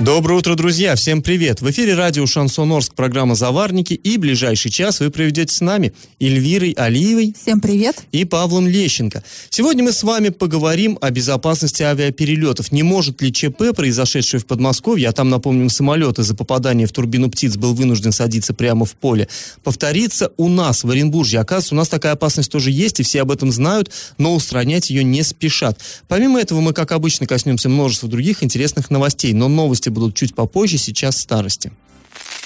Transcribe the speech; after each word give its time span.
Доброе 0.00 0.40
утро, 0.40 0.56
друзья! 0.56 0.96
Всем 0.96 1.22
привет! 1.22 1.60
В 1.60 1.70
эфире 1.70 1.94
радио 1.94 2.26
«Шансон 2.26 2.72
Орск», 2.72 2.94
программа 2.94 3.36
«Заварники», 3.36 3.94
и 3.94 4.16
ближайший 4.16 4.68
час 4.68 4.98
вы 4.98 5.10
проведете 5.10 5.54
с 5.54 5.60
нами 5.60 5.92
Эльвирой 6.18 6.72
Алиевой. 6.72 7.32
Всем 7.40 7.60
привет! 7.60 8.04
И 8.10 8.24
Павлом 8.24 8.66
Лещенко. 8.66 9.22
Сегодня 9.50 9.84
мы 9.84 9.92
с 9.92 10.02
вами 10.02 10.30
поговорим 10.30 10.98
о 11.00 11.10
безопасности 11.10 11.84
авиаперелетов. 11.84 12.72
Не 12.72 12.82
может 12.82 13.22
ли 13.22 13.32
ЧП, 13.32 13.72
произошедшее 13.74 14.40
в 14.40 14.46
Подмосковье, 14.46 15.08
а 15.08 15.12
там, 15.12 15.30
напомним, 15.30 15.70
самолет 15.70 16.18
из-за 16.18 16.34
попадания 16.34 16.86
в 16.86 16.92
турбину 16.92 17.30
птиц 17.30 17.56
был 17.56 17.72
вынужден 17.72 18.10
садиться 18.10 18.52
прямо 18.52 18.86
в 18.86 18.94
поле, 18.96 19.28
повториться 19.62 20.32
у 20.36 20.48
нас, 20.48 20.82
в 20.82 20.90
Оренбурге? 20.90 21.38
Оказывается, 21.38 21.74
у 21.76 21.78
нас 21.78 21.88
такая 21.88 22.14
опасность 22.14 22.50
тоже 22.50 22.72
есть, 22.72 22.98
и 22.98 23.04
все 23.04 23.22
об 23.22 23.30
этом 23.30 23.52
знают, 23.52 23.92
но 24.18 24.34
устранять 24.34 24.90
ее 24.90 25.04
не 25.04 25.22
спешат. 25.22 25.78
Помимо 26.08 26.40
этого, 26.40 26.60
мы, 26.60 26.72
как 26.72 26.90
обычно, 26.90 27.28
коснемся 27.28 27.68
множества 27.68 28.08
других 28.08 28.42
интересных 28.42 28.90
новостей, 28.90 29.32
но 29.32 29.46
новости 29.46 29.83
новости 29.84 29.88
будут 29.88 30.14
чуть 30.14 30.34
попозже, 30.34 30.78
сейчас 30.78 31.18
старости. 31.18 31.72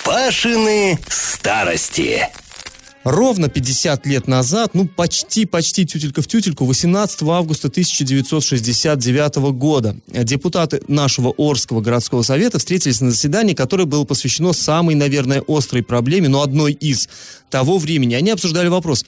Пашины 0.05 0.99
старости. 1.09 2.29
Ровно 3.05 3.49
50 3.49 4.07
лет 4.07 4.27
назад, 4.29 4.75
ну 4.75 4.87
почти-почти 4.87 5.87
тютелька 5.87 6.21
в 6.21 6.27
тютельку, 6.27 6.67
18 6.67 7.23
августа 7.23 7.69
1969 7.69 9.37
года 9.53 9.97
депутаты 10.09 10.83
нашего 10.89 11.33
Орского 11.39 11.81
городского 11.81 12.23
совета 12.23 12.59
встретились 12.59 13.01
на 13.01 13.11
заседании, 13.11 13.55
которое 13.55 13.87
было 13.87 14.05
посвящено 14.05 14.53
самой, 14.53 14.95
наверное, 14.95 15.43
острой 15.47 15.83
проблеме, 15.83 16.29
но 16.29 16.43
одной 16.43 16.73
из 16.73 17.09
того 17.51 17.79
времени. 17.79 18.15
Они 18.15 18.31
обсуждали 18.31 18.69
вопрос, 18.69 19.07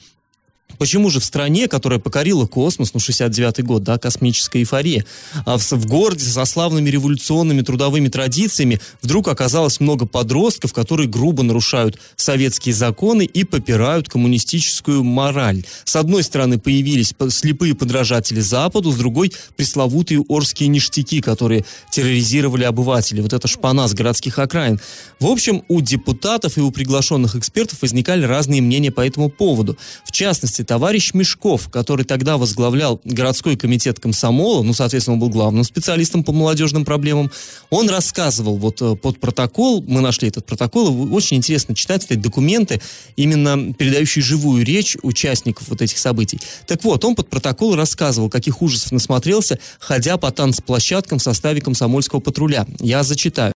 Почему 0.77 1.09
же 1.09 1.19
в 1.19 1.25
стране, 1.25 1.67
которая 1.67 1.99
покорила 1.99 2.45
космос, 2.45 2.93
ну, 2.93 2.99
69-й 2.99 3.63
год, 3.63 3.83
да, 3.83 3.97
космическая 3.97 4.59
эйфория, 4.59 5.05
а 5.45 5.57
в, 5.57 5.71
в 5.71 5.85
городе 5.85 6.25
со 6.25 6.45
славными 6.45 6.89
революционными 6.89 7.61
трудовыми 7.61 8.07
традициями 8.07 8.79
вдруг 9.01 9.27
оказалось 9.27 9.79
много 9.79 10.05
подростков, 10.05 10.73
которые 10.73 11.07
грубо 11.07 11.43
нарушают 11.43 11.99
советские 12.15 12.73
законы 12.75 13.25
и 13.25 13.43
попирают 13.43 14.09
коммунистическую 14.09 15.03
мораль. 15.03 15.63
С 15.83 15.95
одной 15.95 16.23
стороны 16.23 16.59
появились 16.59 17.13
слепые 17.29 17.75
подражатели 17.75 18.39
Западу, 18.39 18.91
с 18.91 18.95
другой 18.95 19.31
пресловутые 19.55 20.23
орские 20.27 20.69
ништяки, 20.69 21.21
которые 21.21 21.65
терроризировали 21.91 22.63
обывателей. 22.63 23.21
Вот 23.21 23.33
это 23.33 23.47
шпана 23.47 23.87
с 23.87 23.93
городских 23.93 24.39
окраин. 24.39 24.79
В 25.19 25.27
общем, 25.27 25.63
у 25.67 25.81
депутатов 25.81 26.57
и 26.57 26.61
у 26.61 26.71
приглашенных 26.71 27.35
экспертов 27.35 27.81
возникали 27.81 28.25
разные 28.25 28.61
мнения 28.61 28.91
по 28.91 29.05
этому 29.05 29.29
поводу. 29.29 29.77
В 30.05 30.11
частности, 30.11 30.60
частности, 30.61 30.63
товарищ 30.63 31.13
Мешков, 31.13 31.69
который 31.69 32.05
тогда 32.05 32.37
возглавлял 32.37 32.99
городской 33.03 33.55
комитет 33.57 33.99
комсомола, 33.99 34.63
ну, 34.63 34.73
соответственно, 34.73 35.15
он 35.15 35.19
был 35.19 35.29
главным 35.29 35.63
специалистом 35.63 36.23
по 36.23 36.31
молодежным 36.31 36.85
проблемам, 36.85 37.31
он 37.69 37.89
рассказывал 37.89 38.57
вот 38.57 38.81
э, 38.81 38.95
под 38.95 39.19
протокол, 39.19 39.83
мы 39.87 40.01
нашли 40.01 40.27
этот 40.29 40.45
протокол, 40.45 41.13
очень 41.13 41.37
интересно 41.37 41.75
читать 41.75 42.05
эти 42.05 42.19
документы, 42.19 42.81
именно 43.17 43.73
передающие 43.73 44.23
живую 44.23 44.65
речь 44.65 44.97
участников 45.03 45.67
вот 45.69 45.81
этих 45.81 45.97
событий. 45.97 46.39
Так 46.67 46.83
вот, 46.83 47.03
он 47.05 47.15
под 47.15 47.29
протокол 47.29 47.75
рассказывал, 47.75 48.29
каких 48.29 48.61
ужасов 48.61 48.91
насмотрелся, 48.91 49.59
ходя 49.79 50.17
по 50.17 50.31
танцплощадкам 50.31 51.19
в 51.19 51.23
составе 51.23 51.61
комсомольского 51.61 52.19
патруля. 52.19 52.65
Я 52.79 53.03
зачитаю. 53.03 53.53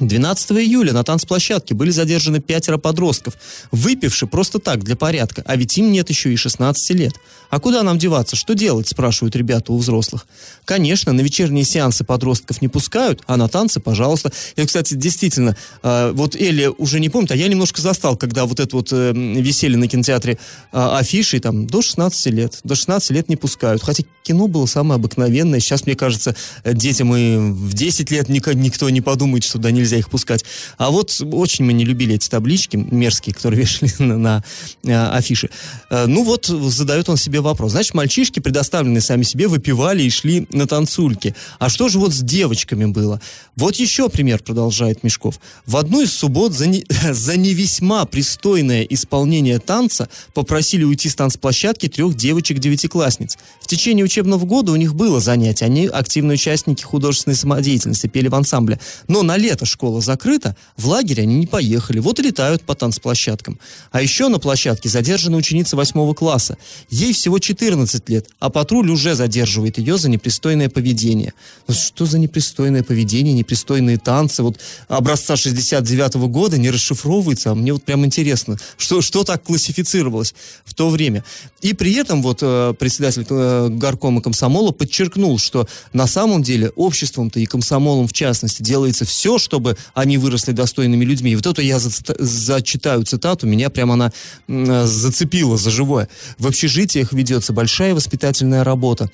12 0.00 0.52
июля 0.52 0.92
на 0.92 1.04
танцплощадке 1.04 1.74
были 1.74 1.90
задержаны 1.90 2.40
пятеро 2.40 2.78
подростков, 2.78 3.34
выпивши 3.72 4.26
просто 4.26 4.58
так, 4.58 4.84
для 4.84 4.96
порядка, 4.96 5.42
а 5.46 5.56
ведь 5.56 5.76
им 5.78 5.92
нет 5.92 6.08
еще 6.10 6.32
и 6.32 6.36
16 6.36 6.90
лет. 6.90 7.14
А 7.50 7.60
куда 7.60 7.82
нам 7.82 7.98
деваться, 7.98 8.36
что 8.36 8.54
делать, 8.54 8.88
спрашивают 8.88 9.36
ребята 9.36 9.72
у 9.72 9.78
взрослых. 9.78 10.26
Конечно, 10.64 11.12
на 11.12 11.20
вечерние 11.20 11.64
сеансы 11.64 12.04
подростков 12.04 12.60
не 12.60 12.68
пускают, 12.68 13.22
а 13.26 13.36
на 13.36 13.48
танцы, 13.48 13.80
пожалуйста. 13.80 14.32
И, 14.56 14.66
кстати, 14.66 14.94
действительно, 14.94 15.56
э, 15.82 16.10
вот 16.12 16.34
Элли 16.34 16.70
уже 16.78 16.98
не 16.98 17.08
помнит, 17.08 17.30
а 17.30 17.36
я 17.36 17.46
немножко 17.48 17.80
застал, 17.80 18.16
когда 18.16 18.46
вот 18.46 18.58
это 18.58 18.74
вот 18.76 18.88
э, 18.92 19.12
веселье 19.14 19.78
на 19.78 19.86
кинотеатре 19.86 20.34
э, 20.34 20.36
афиши, 20.72 21.38
там, 21.38 21.66
до 21.66 21.82
16 21.82 22.26
лет, 22.32 22.58
до 22.64 22.74
16 22.74 23.10
лет 23.10 23.28
не 23.28 23.36
пускают. 23.36 23.82
Хотя 23.82 24.02
кино 24.22 24.48
было 24.48 24.66
самое 24.66 24.96
обыкновенное. 24.96 25.60
Сейчас, 25.60 25.86
мне 25.86 25.94
кажется, 25.94 26.34
детям 26.64 27.14
и 27.14 27.36
в 27.36 27.74
10 27.74 28.10
лет 28.10 28.28
никто 28.28 28.90
не 28.90 29.00
подумает, 29.00 29.44
что 29.44 29.58
да, 29.58 29.70
нельзя 29.70 29.85
их 29.94 30.10
пускать. 30.10 30.44
А 30.76 30.90
вот 30.90 31.20
очень 31.20 31.64
мы 31.64 31.72
не 31.72 31.84
любили 31.84 32.16
эти 32.16 32.28
таблички 32.28 32.76
мерзкие, 32.76 33.32
которые 33.34 33.60
вешали 33.62 33.92
на, 33.98 34.16
на 34.16 34.42
а, 34.86 35.16
афиши. 35.16 35.50
А, 35.90 36.06
ну 36.06 36.24
вот, 36.24 36.46
задает 36.46 37.08
он 37.08 37.16
себе 37.16 37.40
вопрос. 37.40 37.72
Значит, 37.72 37.94
мальчишки, 37.94 38.40
предоставленные 38.40 39.00
сами 39.00 39.22
себе, 39.22 39.46
выпивали 39.46 40.02
и 40.02 40.10
шли 40.10 40.48
на 40.50 40.66
танцульки. 40.66 41.34
А 41.58 41.68
что 41.68 41.88
же 41.88 41.98
вот 41.98 42.12
с 42.12 42.20
девочками 42.20 42.86
было? 42.86 43.20
Вот 43.54 43.76
еще 43.76 44.08
пример, 44.08 44.42
продолжает 44.42 45.02
Мешков. 45.04 45.38
В 45.66 45.76
одну 45.76 46.02
из 46.02 46.12
суббот 46.12 46.52
за 46.52 46.66
не, 46.66 46.84
за 47.12 47.36
не 47.36 47.54
весьма 47.54 48.04
пристойное 48.06 48.82
исполнение 48.82 49.58
танца 49.58 50.08
попросили 50.34 50.84
уйти 50.84 51.08
с 51.08 51.14
танцплощадки 51.14 51.88
трех 51.88 52.16
девочек-девятиклассниц. 52.16 53.38
В 53.60 53.66
течение 53.66 54.04
учебного 54.04 54.44
года 54.44 54.72
у 54.72 54.76
них 54.76 54.94
было 54.94 55.20
занятие. 55.20 55.66
Они 55.66 55.86
активные 55.86 56.34
участники 56.34 56.82
художественной 56.82 57.36
самодеятельности, 57.36 58.06
пели 58.06 58.28
в 58.28 58.34
ансамбле. 58.34 58.80
Но 59.08 59.22
на 59.22 59.36
лето 59.36 59.66
школа 59.76 60.00
закрыта, 60.00 60.56
в 60.78 60.88
лагерь 60.88 61.20
они 61.20 61.34
не 61.36 61.46
поехали, 61.46 61.98
вот 61.98 62.18
и 62.18 62.22
летают 62.22 62.62
по 62.62 62.74
танцплощадкам. 62.74 63.58
А 63.92 64.00
еще 64.00 64.28
на 64.28 64.38
площадке 64.38 64.88
задержана 64.88 65.36
ученица 65.36 65.76
восьмого 65.76 66.14
класса. 66.14 66.56
Ей 66.88 67.12
всего 67.12 67.38
14 67.38 68.08
лет, 68.08 68.28
а 68.40 68.48
патруль 68.48 68.90
уже 68.90 69.14
задерживает 69.14 69.76
ее 69.76 69.98
за 69.98 70.08
непристойное 70.08 70.70
поведение. 70.70 71.34
Ну, 71.68 71.74
что 71.74 72.06
за 72.06 72.18
непристойное 72.18 72.82
поведение, 72.82 73.34
непристойные 73.34 73.98
танцы? 73.98 74.42
Вот 74.42 74.58
образца 74.88 75.36
69 75.36 76.16
-го 76.16 76.28
года 76.28 76.56
не 76.56 76.70
расшифровывается, 76.70 77.50
а 77.50 77.54
мне 77.54 77.74
вот 77.74 77.84
прям 77.84 78.06
интересно, 78.06 78.56
что, 78.78 79.02
что 79.02 79.24
так 79.24 79.42
классифицировалось 79.42 80.34
в 80.64 80.72
то 80.74 80.88
время. 80.88 81.22
И 81.60 81.74
при 81.74 81.92
этом 81.94 82.22
вот 82.22 82.38
э, 82.42 82.74
председатель 82.78 83.26
э, 83.28 83.68
горкома 83.70 84.22
комсомола 84.22 84.70
подчеркнул, 84.72 85.38
что 85.38 85.66
на 85.92 86.06
самом 86.06 86.42
деле 86.42 86.70
обществом-то 86.76 87.40
и 87.40 87.44
комсомолом 87.46 88.06
в 88.06 88.12
частности 88.12 88.62
делается 88.62 89.04
все, 89.04 89.38
чтобы 89.38 89.65
чтобы 89.66 89.76
они 89.94 90.18
выросли 90.18 90.52
достойными 90.52 91.04
людьми. 91.04 91.32
И 91.32 91.36
вот 91.36 91.46
это 91.46 91.62
я 91.62 91.78
зачитаю 91.78 93.04
цитату, 93.04 93.46
меня 93.46 93.70
прямо 93.70 93.94
она 93.94 94.12
зацепила 94.86 95.56
за 95.56 95.70
живое. 95.70 96.08
В 96.38 96.46
общежитиях 96.46 97.12
ведется 97.12 97.52
большая 97.52 97.94
воспитательная 97.94 98.64
работа. 98.64 99.10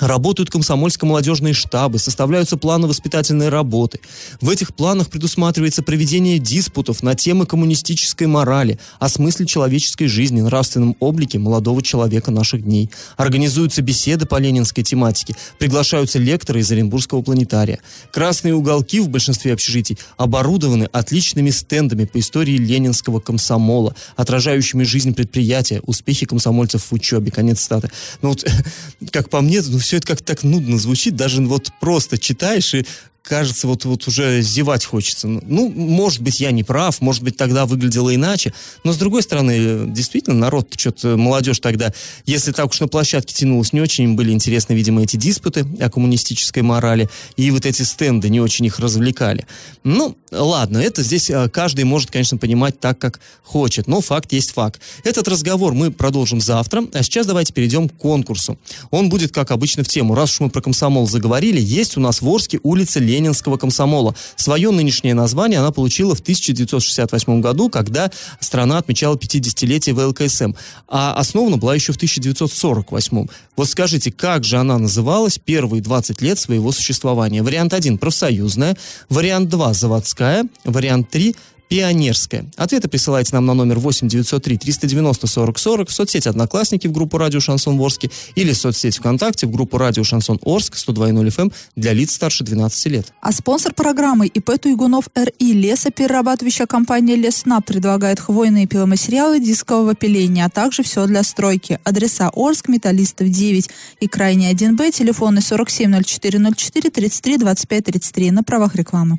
Работают 0.00 0.50
комсомольско-молодежные 0.50 1.54
штабы, 1.54 1.98
составляются 1.98 2.56
планы 2.56 2.86
воспитательной 2.86 3.48
работы. 3.48 4.00
В 4.40 4.50
этих 4.50 4.74
планах 4.74 5.08
предусматривается 5.08 5.82
проведение 5.82 6.38
диспутов 6.38 7.02
на 7.02 7.14
темы 7.14 7.46
коммунистической 7.46 8.26
морали, 8.26 8.78
о 8.98 9.08
смысле 9.08 9.46
человеческой 9.46 10.06
жизни, 10.06 10.40
нравственном 10.40 10.96
облике 11.00 11.38
молодого 11.38 11.82
человека 11.82 12.30
наших 12.30 12.62
дней. 12.64 12.90
Организуются 13.16 13.82
беседы 13.82 14.26
по 14.26 14.38
ленинской 14.38 14.84
тематике, 14.84 15.34
приглашаются 15.58 16.18
лекторы 16.18 16.60
из 16.60 16.70
Оренбургского 16.70 17.22
планетария. 17.22 17.78
Красные 18.12 18.54
уголки 18.54 19.00
в 19.00 19.08
большинстве 19.08 19.54
общежитий 19.54 19.98
оборудованы 20.16 20.84
отличными 20.92 21.50
стендами 21.50 22.04
по 22.04 22.18
истории 22.18 22.58
ленинского 22.58 23.20
комсомола, 23.20 23.94
отражающими 24.16 24.82
жизнь 24.82 25.14
предприятия, 25.14 25.80
успехи 25.86 26.26
комсомольцев 26.26 26.84
в 26.84 26.92
учебе. 26.92 27.30
Конец 27.30 27.62
статы. 27.62 27.90
Ну 28.20 28.30
вот, 28.30 28.44
как 29.10 29.30
по 29.30 29.40
мне, 29.40 29.62
ну 29.62 29.78
все 29.86 29.98
это 29.98 30.06
как-то 30.08 30.24
так 30.24 30.42
нудно 30.42 30.78
звучит, 30.78 31.16
даже 31.16 31.40
вот 31.42 31.72
просто 31.80 32.18
читаешь 32.18 32.74
и 32.74 32.84
кажется, 33.26 33.66
вот, 33.66 33.84
вот 33.84 34.06
уже 34.06 34.40
зевать 34.40 34.84
хочется. 34.84 35.26
Ну, 35.28 35.68
может 35.68 36.20
быть, 36.20 36.40
я 36.40 36.52
не 36.52 36.62
прав, 36.62 37.00
может 37.00 37.22
быть, 37.22 37.36
тогда 37.36 37.66
выглядело 37.66 38.14
иначе, 38.14 38.52
но, 38.84 38.92
с 38.92 38.96
другой 38.96 39.22
стороны, 39.22 39.86
действительно, 39.88 40.36
народ, 40.36 40.72
что-то, 40.76 41.16
молодежь 41.16 41.58
тогда, 41.58 41.92
если 42.24 42.52
так 42.52 42.66
уж 42.70 42.80
на 42.80 42.88
площадке 42.88 43.34
тянулась, 43.34 43.72
не 43.72 43.80
очень 43.80 44.04
им 44.04 44.16
были 44.16 44.30
интересны, 44.30 44.74
видимо, 44.74 45.02
эти 45.02 45.16
диспуты 45.16 45.66
о 45.80 45.90
коммунистической 45.90 46.62
морали, 46.62 47.08
и 47.36 47.50
вот 47.50 47.66
эти 47.66 47.82
стенды 47.82 48.28
не 48.28 48.40
очень 48.40 48.66
их 48.66 48.78
развлекали. 48.78 49.46
Ну, 49.82 50.16
ладно, 50.30 50.78
это 50.78 51.02
здесь 51.02 51.30
э, 51.30 51.48
каждый 51.48 51.84
может, 51.84 52.10
конечно, 52.10 52.38
понимать 52.38 52.80
так, 52.80 52.98
как 52.98 53.20
хочет, 53.42 53.86
но 53.86 54.00
факт 54.00 54.32
есть 54.32 54.52
факт. 54.52 54.80
Этот 55.04 55.28
разговор 55.28 55.72
мы 55.72 55.90
продолжим 55.90 56.40
завтра, 56.40 56.84
а 56.92 57.02
сейчас 57.02 57.26
давайте 57.26 57.52
перейдем 57.52 57.88
к 57.88 57.94
конкурсу. 57.94 58.58
Он 58.90 59.08
будет, 59.08 59.32
как 59.32 59.50
обычно, 59.50 59.84
в 59.84 59.88
тему. 59.88 60.14
Раз 60.14 60.32
уж 60.32 60.40
мы 60.40 60.50
про 60.50 60.60
комсомол 60.60 61.06
заговорили, 61.06 61.60
есть 61.60 61.96
у 61.96 62.00
нас 62.00 62.20
в 62.20 62.28
Орске 62.28 62.58
улица 62.62 62.98
Ленинского 62.98 63.56
комсомола. 63.56 64.14
Свое 64.34 64.70
нынешнее 64.70 65.14
название 65.14 65.60
она 65.60 65.70
получила 65.70 66.14
в 66.14 66.20
1968 66.20 67.40
году, 67.40 67.70
когда 67.70 68.10
страна 68.40 68.78
отмечала 68.78 69.16
50-летие 69.16 69.94
ВЛКСМ, 69.94 70.54
а 70.88 71.14
основана 71.14 71.56
была 71.56 71.74
еще 71.74 71.92
в 71.92 71.96
1948. 71.96 73.26
Вот 73.56 73.68
скажите, 73.68 74.12
как 74.12 74.44
же 74.44 74.58
она 74.58 74.78
называлась 74.78 75.38
первые 75.38 75.82
20 75.82 76.20
лет 76.20 76.38
своего 76.38 76.72
существования? 76.72 77.42
Вариант 77.42 77.72
1– 77.72 77.98
профсоюзная, 77.98 78.76
вариант 79.08 79.48
2– 79.48 79.72
заводская, 79.74 80.15
вариант 80.64 81.10
3– 81.10 81.34
Пионерская. 81.68 82.46
Ответы 82.56 82.88
присылайте 82.88 83.34
нам 83.34 83.46
на 83.46 83.54
номер 83.54 83.78
8 83.78 84.08
903 84.08 84.56
390 84.58 85.26
40 85.26 85.58
40 85.58 85.88
в 85.88 85.92
соцсети 85.92 86.28
«Одноклассники» 86.28 86.86
в 86.86 86.92
группу 86.92 87.18
«Радио 87.18 87.40
Шансон 87.40 87.80
Орске» 87.80 88.10
или 88.36 88.52
в 88.52 88.56
соцсети 88.56 88.98
ВКонтакте 88.98 89.46
в 89.46 89.50
группу 89.50 89.76
«Радио 89.78 90.04
Шансон 90.04 90.38
Орск» 90.44 90.74
102.0 90.74 91.26
FM 91.26 91.42
эм 91.42 91.52
для 91.74 91.92
лиц 91.92 92.14
старше 92.14 92.44
12 92.44 92.86
лет. 92.86 93.12
А 93.20 93.32
спонсор 93.32 93.74
программы 93.74 94.26
ИП 94.28 94.58
Туйгунов 94.60 95.08
РИ 95.14 95.52
лесоперерабатывающая 95.52 96.66
компания 96.66 97.16
Лесна 97.16 97.60
предлагает 97.60 98.20
хвойные 98.20 98.66
пиломатериалы 98.66 99.40
дискового 99.40 99.94
пиления, 99.94 100.44
а 100.46 100.50
также 100.50 100.82
все 100.82 101.06
для 101.06 101.22
стройки. 101.24 101.80
Адреса 101.84 102.30
Орск, 102.32 102.68
Металлистов 102.68 103.28
9 103.28 103.68
и 104.00 104.06
Крайний 104.06 104.52
1Б, 104.52 104.92
телефоны 104.92 105.40
470404 105.40 106.90
33 106.90 107.38
25 107.38 107.84
33 107.84 108.30
на 108.30 108.44
правах 108.44 108.76
рекламы. 108.76 109.18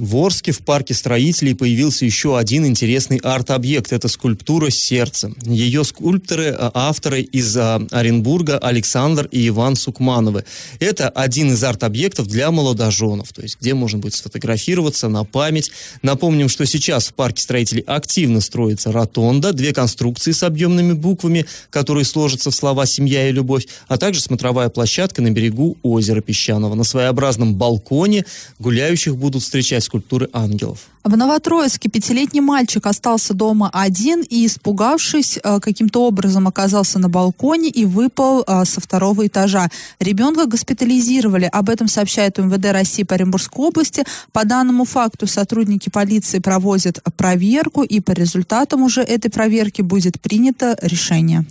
В 0.00 0.16
Орске 0.16 0.52
в 0.52 0.60
парке 0.60 0.94
строителей 0.94 1.54
появился 1.54 2.06
еще 2.06 2.38
один 2.38 2.64
интересный 2.64 3.18
арт-объект. 3.18 3.92
Это 3.92 4.08
скульптура 4.08 4.70
сердца. 4.70 5.30
Ее 5.42 5.84
скульпторы, 5.84 6.56
а, 6.58 6.70
авторы 6.72 7.20
из 7.20 7.54
а, 7.54 7.86
Оренбурга 7.90 8.56
Александр 8.56 9.28
и 9.30 9.48
Иван 9.48 9.76
Сукмановы. 9.76 10.46
Это 10.78 11.10
один 11.10 11.52
из 11.52 11.62
арт-объектов 11.62 12.28
для 12.28 12.50
молодоженов, 12.50 13.34
то 13.34 13.42
есть 13.42 13.58
где 13.60 13.74
можно 13.74 13.98
будет 13.98 14.14
сфотографироваться 14.14 15.10
на 15.10 15.24
память. 15.24 15.70
Напомним, 16.00 16.48
что 16.48 16.64
сейчас 16.64 17.08
в 17.08 17.12
парке 17.12 17.42
строителей 17.42 17.82
активно 17.82 18.40
строится 18.40 18.92
ротонда, 18.92 19.52
две 19.52 19.74
конструкции 19.74 20.32
с 20.32 20.42
объемными 20.42 20.94
буквами, 20.94 21.44
которые 21.68 22.06
сложатся 22.06 22.50
в 22.50 22.54
слова 22.54 22.86
«семья» 22.86 23.28
и 23.28 23.32
«любовь», 23.32 23.66
а 23.86 23.98
также 23.98 24.22
смотровая 24.22 24.70
площадка 24.70 25.20
на 25.20 25.30
берегу 25.30 25.76
озера 25.82 26.22
Песчаного. 26.22 26.74
На 26.74 26.84
своеобразном 26.84 27.54
балконе 27.56 28.24
гуляющих 28.58 29.14
будут 29.14 29.42
встречать 29.42 29.89
скульптуры 29.90 30.28
ангелов. 30.32 30.78
В 31.02 31.16
Новотроицке 31.16 31.88
пятилетний 31.88 32.40
мальчик 32.40 32.86
остался 32.86 33.34
дома 33.34 33.70
один 33.72 34.22
и, 34.22 34.46
испугавшись, 34.46 35.38
э, 35.42 35.58
каким-то 35.60 36.06
образом 36.06 36.46
оказался 36.46 36.98
на 36.98 37.08
балконе 37.08 37.68
и 37.68 37.84
выпал 37.84 38.44
э, 38.46 38.64
со 38.64 38.80
второго 38.80 39.26
этажа. 39.26 39.68
Ребенка 39.98 40.46
госпитализировали. 40.46 41.48
Об 41.50 41.70
этом 41.70 41.88
сообщает 41.88 42.38
МВД 42.38 42.66
России 42.66 43.02
по 43.02 43.14
Оренбургской 43.14 43.66
области. 43.66 44.04
По 44.32 44.44
данному 44.44 44.84
факту 44.84 45.26
сотрудники 45.26 45.90
полиции 45.90 46.38
проводят 46.38 47.00
проверку, 47.16 47.82
и 47.82 48.00
по 48.00 48.12
результатам 48.12 48.82
уже 48.82 49.00
этой 49.00 49.30
проверки 49.30 49.82
будет 49.82 50.20
принято 50.20 50.76
решение. 50.82 51.44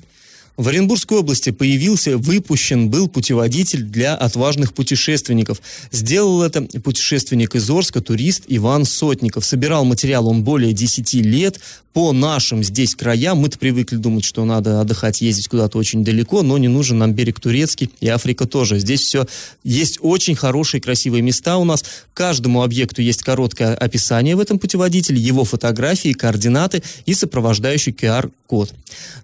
В 0.59 0.67
Оренбургской 0.67 1.19
области 1.19 1.51
появился, 1.51 2.17
выпущен 2.17 2.89
был 2.89 3.07
путеводитель 3.07 3.81
для 3.81 4.13
отважных 4.13 4.73
путешественников. 4.73 5.61
Сделал 5.89 6.44
это 6.44 6.63
путешественник 6.83 7.56
из 7.56 7.69
Орска, 7.69 8.01
турист 8.01 8.44
Иван 8.50 8.83
Сотников. 8.83 9.45
Собирал 9.45 9.85
материал 9.85 10.27
он 10.27 10.44
более 10.44 10.73
10 10.73 11.13
лет 11.13 11.61
по 11.94 12.11
нашим 12.13 12.63
здесь 12.63 12.95
краям. 12.95 13.39
Мы-то 13.39 13.57
привыкли 13.57 13.95
думать, 13.95 14.23
что 14.23 14.45
надо 14.45 14.81
отдыхать, 14.81 15.21
ездить 15.21 15.47
куда-то 15.47 15.77
очень 15.77 16.03
далеко, 16.03 16.44
но 16.44 16.57
не 16.57 16.67
нужен 16.67 16.97
нам 16.97 17.13
берег 17.13 17.39
турецкий 17.39 17.89
и 18.00 18.07
Африка 18.07 18.45
тоже. 18.45 18.79
Здесь 18.79 19.01
все 19.01 19.25
есть 19.63 19.97
очень 20.01 20.35
хорошие, 20.35 20.81
красивые 20.81 21.21
места 21.21 21.57
у 21.57 21.63
нас. 21.63 21.83
Каждому 22.13 22.63
объекту 22.63 23.01
есть 23.01 23.23
короткое 23.23 23.75
описание 23.75 24.35
в 24.35 24.39
этом 24.39 24.59
путеводителе, 24.59 25.19
его 25.19 25.44
фотографии, 25.45 26.13
координаты 26.13 26.83
и 27.06 27.13
сопровождающий 27.13 27.91
QR-код. 27.91 28.73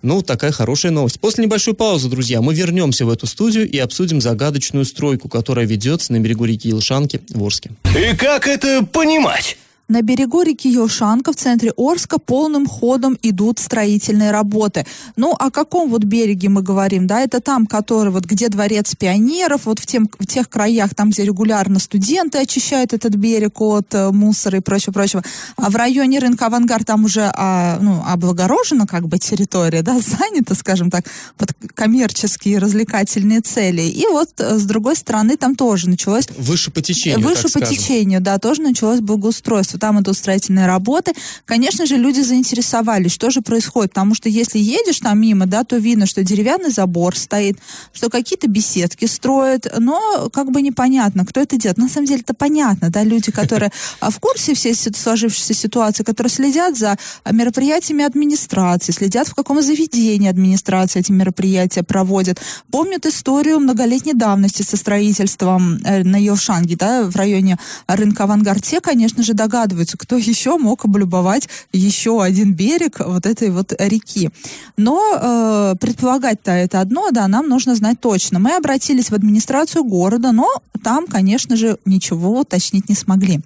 Ну, 0.02 0.22
такая 0.22 0.52
хорошая 0.52 0.92
новость. 0.92 1.20
После 1.26 1.44
небольшой 1.44 1.74
паузы, 1.74 2.08
друзья, 2.08 2.40
мы 2.40 2.54
вернемся 2.54 3.04
в 3.04 3.10
эту 3.10 3.26
студию 3.26 3.68
и 3.68 3.80
обсудим 3.80 4.22
загадочную 4.22 4.86
стройку, 4.86 5.28
которая 5.28 5.66
ведется 5.66 6.14
на 6.14 6.20
берегу 6.20 6.46
реки 6.46 6.70
Илшанки 6.70 7.20
в 7.30 7.44
Орске. 7.44 7.72
И 7.98 8.16
как 8.16 8.48
это 8.48 8.86
понимать? 8.86 9.58
На 9.88 10.02
берегу 10.02 10.42
реки 10.42 10.68
Елшанка 10.68 11.32
в 11.32 11.36
центре 11.36 11.72
Орска 11.78 12.18
полным 12.18 12.66
ходом 12.66 13.16
идут 13.22 13.60
строительные 13.60 14.32
работы. 14.32 14.84
Ну, 15.16 15.34
о 15.34 15.52
каком 15.52 15.90
вот 15.90 16.04
береге 16.04 16.50
мы 16.50 16.64
говорим, 16.64 17.06
да? 17.06 17.22
Это 17.22 17.40
там, 17.40 17.68
который 17.68 18.12
вот 18.12 18.26
где 18.26 18.50
дворец 18.50 18.96
пионеров, 18.96 19.66
вот 19.66 19.78
в, 19.78 19.86
тем, 19.86 20.10
в 20.18 20.26
тех 20.26 20.50
краях, 20.50 20.96
там, 20.96 21.12
где 21.12 21.24
регулярно 21.24 21.78
студенты 21.78 22.40
очищают 22.40 22.94
этот 22.94 23.16
берег 23.16 23.62
от 23.62 23.94
э, 23.94 24.10
мусора 24.10 24.58
и 24.58 24.62
прочего-прочего. 24.62 25.22
А 25.56 25.70
в 25.70 25.76
районе 25.76 26.18
рынка 26.18 26.48
Авангард 26.48 26.88
там 26.88 27.06
уже 27.06 27.32
а, 27.36 27.78
ну, 27.80 28.02
облагорожена 28.08 28.88
как 28.88 29.08
бы 29.08 29.20
территория, 29.20 29.84
да, 29.84 30.00
занята, 30.00 30.56
скажем 30.56 30.90
так, 30.90 31.06
под 31.38 31.52
коммерческие 31.76 32.58
развлекательные 32.58 33.42
цели. 33.42 33.84
И 33.84 34.08
вот 34.08 34.32
э, 34.40 34.58
с 34.58 34.64
другой 34.64 34.96
стороны 34.96 35.38
там 35.38 35.56
тоже 35.56 35.90
началось... 35.90 36.28
Выше 36.40 36.72
по 36.72 36.82
течению, 36.82 37.20
Выше 37.20 37.44
по 37.44 37.50
скажем. 37.50 37.76
течению, 37.76 38.20
да, 38.20 38.40
тоже 38.40 38.64
началось 38.64 39.00
благоустройство 39.00 39.75
что 39.76 39.80
там 39.80 40.00
идут 40.00 40.16
строительные 40.16 40.68
работы. 40.68 41.12
Конечно 41.44 41.86
же, 41.86 41.98
люди 41.98 42.22
заинтересовались, 42.22 43.12
что 43.12 43.30
же 43.30 43.42
происходит, 43.42 43.92
потому 43.92 44.16
что 44.16 44.30
если 44.30 44.58
едешь 44.58 45.00
там 45.00 45.20
мимо, 45.20 45.46
да, 45.46 45.64
то 45.66 45.76
видно, 45.76 46.06
что 46.06 46.24
деревянный 46.24 46.72
забор 46.72 47.18
стоит, 47.18 47.58
что 47.94 48.10
какие-то 48.10 48.48
беседки 48.48 49.06
строят, 49.06 49.68
но 49.78 50.30
как 50.32 50.52
бы 50.52 50.62
непонятно, 50.62 51.26
кто 51.26 51.42
это 51.42 51.58
делает. 51.58 51.78
На 51.78 51.90
самом 51.90 52.08
деле 52.08 52.22
это 52.22 52.34
понятно, 52.34 52.90
да, 52.90 53.04
люди, 53.04 53.32
которые 53.32 53.72
а, 54.00 54.10
в 54.10 54.20
курсе 54.20 54.54
всей 54.54 54.76
сложившейся 54.76 55.54
ситуации, 55.54 56.04
которые 56.04 56.32
следят 56.32 56.78
за 56.78 56.98
мероприятиями 57.30 58.06
администрации, 58.06 58.94
следят, 58.94 59.28
в 59.28 59.36
каком 59.36 59.62
заведении 59.62 60.30
администрация 60.30 61.02
эти 61.02 61.12
мероприятия 61.12 61.84
проводит, 61.84 62.40
помнят 62.72 63.06
историю 63.06 63.60
многолетней 63.60 64.14
давности 64.14 64.62
со 64.62 64.78
строительством 64.78 65.80
э, 65.84 66.04
на 66.04 66.16
Елшанге, 66.16 66.78
да, 66.78 67.04
в 67.04 67.16
районе 67.16 67.58
рынка 67.88 68.24
Авангард, 68.24 68.64
те, 68.64 68.80
конечно 68.80 69.24
же, 69.24 69.34
догадываются, 69.34 69.65
догадываются, 69.66 69.98
кто 69.98 70.18
еще 70.18 70.58
мог 70.58 70.86
облюбовать 70.86 71.50
еще 71.74 72.22
один 72.22 72.54
берег 72.54 73.00
вот 73.00 73.26
этой 73.26 73.50
вот 73.50 73.74
реки. 73.78 74.30
Но 74.78 75.02
э, 75.16 75.76
предполагать-то 75.80 76.52
это 76.52 76.82
одно, 76.82 77.12
да, 77.12 77.28
нам 77.28 77.50
нужно 77.50 77.76
знать 77.76 78.00
точно. 78.00 78.40
Мы 78.40 78.56
обратились 78.56 79.10
в 79.10 79.16
администрацию 79.16 79.84
города, 79.84 80.32
но 80.32 80.48
там, 80.84 81.08
конечно 81.08 81.56
же, 81.56 81.78
ничего 81.86 82.40
уточнить 82.40 82.90
не 82.90 82.96
смогли. 82.96 83.40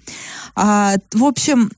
А, 0.56 0.96
в 1.14 1.24
общем, 1.24 1.72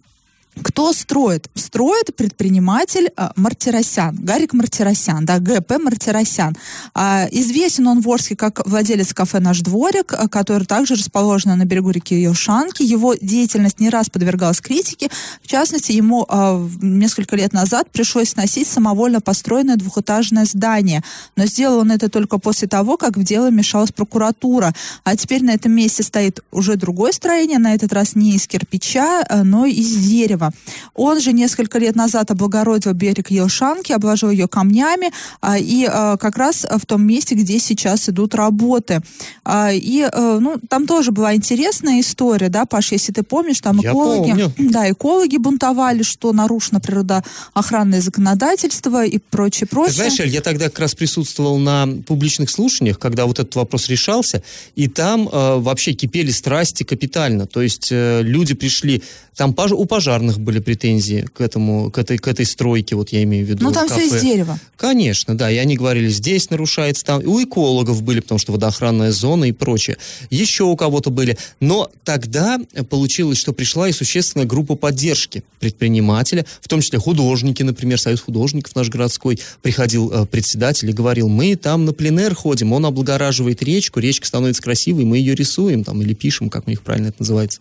кто 0.61 0.91
строит? 0.91 1.49
Строит 1.55 2.15
предприниматель 2.15 3.09
а, 3.15 3.31
Мартиросян, 3.37 4.15
Гарик 4.15 4.53
Мартиросян, 4.53 5.25
да, 5.25 5.39
ГП 5.39 5.79
Мартиросян. 5.79 6.57
А, 6.93 7.25
известен 7.31 7.87
он 7.87 8.01
в 8.01 8.09
Орске 8.09 8.35
как 8.35 8.67
владелец 8.67 9.13
кафе 9.13 9.39
«Наш 9.39 9.61
дворик», 9.61 10.13
а, 10.13 10.27
который 10.27 10.67
также 10.67 10.95
расположен 10.95 11.57
на 11.57 11.65
берегу 11.65 11.91
реки 11.91 12.15
Елшанки. 12.15 12.83
Его 12.83 13.15
деятельность 13.15 13.79
не 13.79 13.89
раз 13.89 14.09
подвергалась 14.09 14.59
критике. 14.59 15.09
В 15.41 15.47
частности, 15.47 15.93
ему 15.93 16.25
а, 16.27 16.61
несколько 16.81 17.37
лет 17.37 17.53
назад 17.53 17.89
пришлось 17.89 18.31
сносить 18.31 18.67
самовольно 18.67 19.21
построенное 19.21 19.77
двухэтажное 19.77 20.43
здание. 20.43 21.01
Но 21.37 21.45
сделал 21.45 21.79
он 21.79 21.91
это 21.91 22.09
только 22.09 22.39
после 22.39 22.67
того, 22.67 22.97
как 22.97 23.15
в 23.15 23.23
дело 23.23 23.49
мешалась 23.49 23.93
прокуратура. 23.93 24.73
А 25.05 25.15
теперь 25.15 25.43
на 25.45 25.51
этом 25.51 25.71
месте 25.71 26.03
стоит 26.03 26.41
уже 26.51 26.75
другое 26.75 27.13
строение, 27.13 27.57
на 27.57 27.73
этот 27.73 27.93
раз 27.93 28.15
не 28.15 28.35
из 28.35 28.47
кирпича, 28.47 29.23
а, 29.29 29.45
но 29.45 29.65
из 29.65 29.95
дерева 29.95 30.40
дерева. 30.41 30.51
Он 30.95 31.19
же 31.19 31.33
несколько 31.33 31.79
лет 31.79 31.95
назад 31.95 32.31
облагородил 32.31 32.93
берег 32.93 33.31
Елшанки, 33.31 33.91
обложил 33.91 34.29
ее 34.29 34.47
камнями, 34.47 35.11
а, 35.41 35.57
и 35.57 35.85
а, 35.85 36.17
как 36.17 36.37
раз 36.37 36.65
в 36.69 36.85
том 36.85 37.03
месте, 37.03 37.35
где 37.35 37.59
сейчас 37.59 38.09
идут 38.09 38.35
работы. 38.35 39.01
А, 39.43 39.71
и, 39.71 40.01
а, 40.01 40.39
ну, 40.39 40.59
там 40.69 40.87
тоже 40.87 41.11
была 41.11 41.35
интересная 41.35 41.99
история, 42.01 42.49
да, 42.49 42.65
Паш, 42.65 42.91
если 42.91 43.11
ты 43.11 43.23
помнишь, 43.23 43.61
там 43.61 43.79
Я 43.79 43.91
экологи, 43.91 44.29
помню. 44.29 44.53
да, 44.71 44.91
экологи 44.91 45.37
бунтовали, 45.37 46.03
что 46.03 46.33
нарушено 46.33 46.79
природоохранное 46.79 48.01
законодательство 48.01 49.05
и 49.05 49.17
прочее, 49.17 49.67
Ты 49.67 49.75
прочее. 49.75 49.95
знаешь, 49.95 50.19
Эль, 50.19 50.29
я 50.29 50.41
тогда 50.41 50.65
как 50.65 50.79
раз 50.79 50.95
присутствовал 50.95 51.57
на 51.57 51.87
публичных 52.07 52.49
слушаниях, 52.49 52.99
когда 52.99 53.25
вот 53.25 53.39
этот 53.39 53.55
вопрос 53.55 53.89
решался, 53.89 54.43
и 54.75 54.87
там 54.87 55.27
э, 55.27 55.57
вообще 55.57 55.93
кипели 55.93 56.31
страсти 56.31 56.83
капитально. 56.83 57.45
То 57.45 57.61
есть 57.61 57.89
э, 57.91 58.21
люди 58.23 58.53
пришли, 58.53 59.03
там 59.35 59.51
пож- 59.51 59.73
у 59.73 59.85
пожарных 59.85 60.30
военных 60.31 60.39
были 60.39 60.59
претензии 60.59 61.27
к 61.33 61.41
этому, 61.41 61.91
к 61.91 61.97
этой, 61.97 62.17
к 62.17 62.27
этой 62.27 62.45
стройке, 62.45 62.95
вот 62.95 63.09
я 63.09 63.23
имею 63.23 63.45
в 63.45 63.49
виду 63.49 63.63
Ну, 63.63 63.71
там 63.71 63.87
кафе. 63.87 64.07
все 64.07 64.17
из 64.17 64.21
дерева. 64.21 64.59
Конечно, 64.77 65.37
да, 65.37 65.51
и 65.51 65.57
они 65.57 65.77
говорили, 65.77 66.09
здесь 66.09 66.49
нарушается, 66.49 67.05
там, 67.05 67.21
у 67.25 67.41
экологов 67.41 68.01
были, 68.01 68.19
потому 68.19 68.39
что 68.39 68.51
водоохранная 68.51 69.11
зона 69.11 69.45
и 69.45 69.51
прочее, 69.51 69.97
еще 70.29 70.63
у 70.63 70.75
кого-то 70.75 71.09
были, 71.09 71.37
но 71.59 71.89
тогда 72.03 72.59
получилось, 72.89 73.37
что 73.37 73.53
пришла 73.53 73.89
и 73.89 73.91
существенная 73.91 74.45
группа 74.45 74.75
поддержки 74.75 75.43
предпринимателя, 75.59 76.45
в 76.61 76.67
том 76.67 76.81
числе 76.81 76.99
художники, 76.99 77.63
например, 77.63 77.99
Союз 77.99 78.21
художников 78.21 78.75
наш 78.75 78.89
городской, 78.89 79.39
приходил 79.61 80.11
э, 80.11 80.25
председатель 80.25 80.89
и 80.89 80.93
говорил, 80.93 81.29
мы 81.29 81.55
там 81.55 81.85
на 81.85 81.93
пленэр 81.93 82.33
ходим, 82.33 82.73
он 82.73 82.85
облагораживает 82.85 83.61
речку, 83.61 83.99
речка 83.99 84.25
становится 84.25 84.61
красивой, 84.61 85.05
мы 85.05 85.17
ее 85.17 85.35
рисуем 85.35 85.83
там 85.83 86.01
или 86.01 86.13
пишем, 86.13 86.49
как 86.49 86.67
у 86.67 86.69
них 86.69 86.81
правильно 86.81 87.07
это 87.09 87.17
называется. 87.19 87.59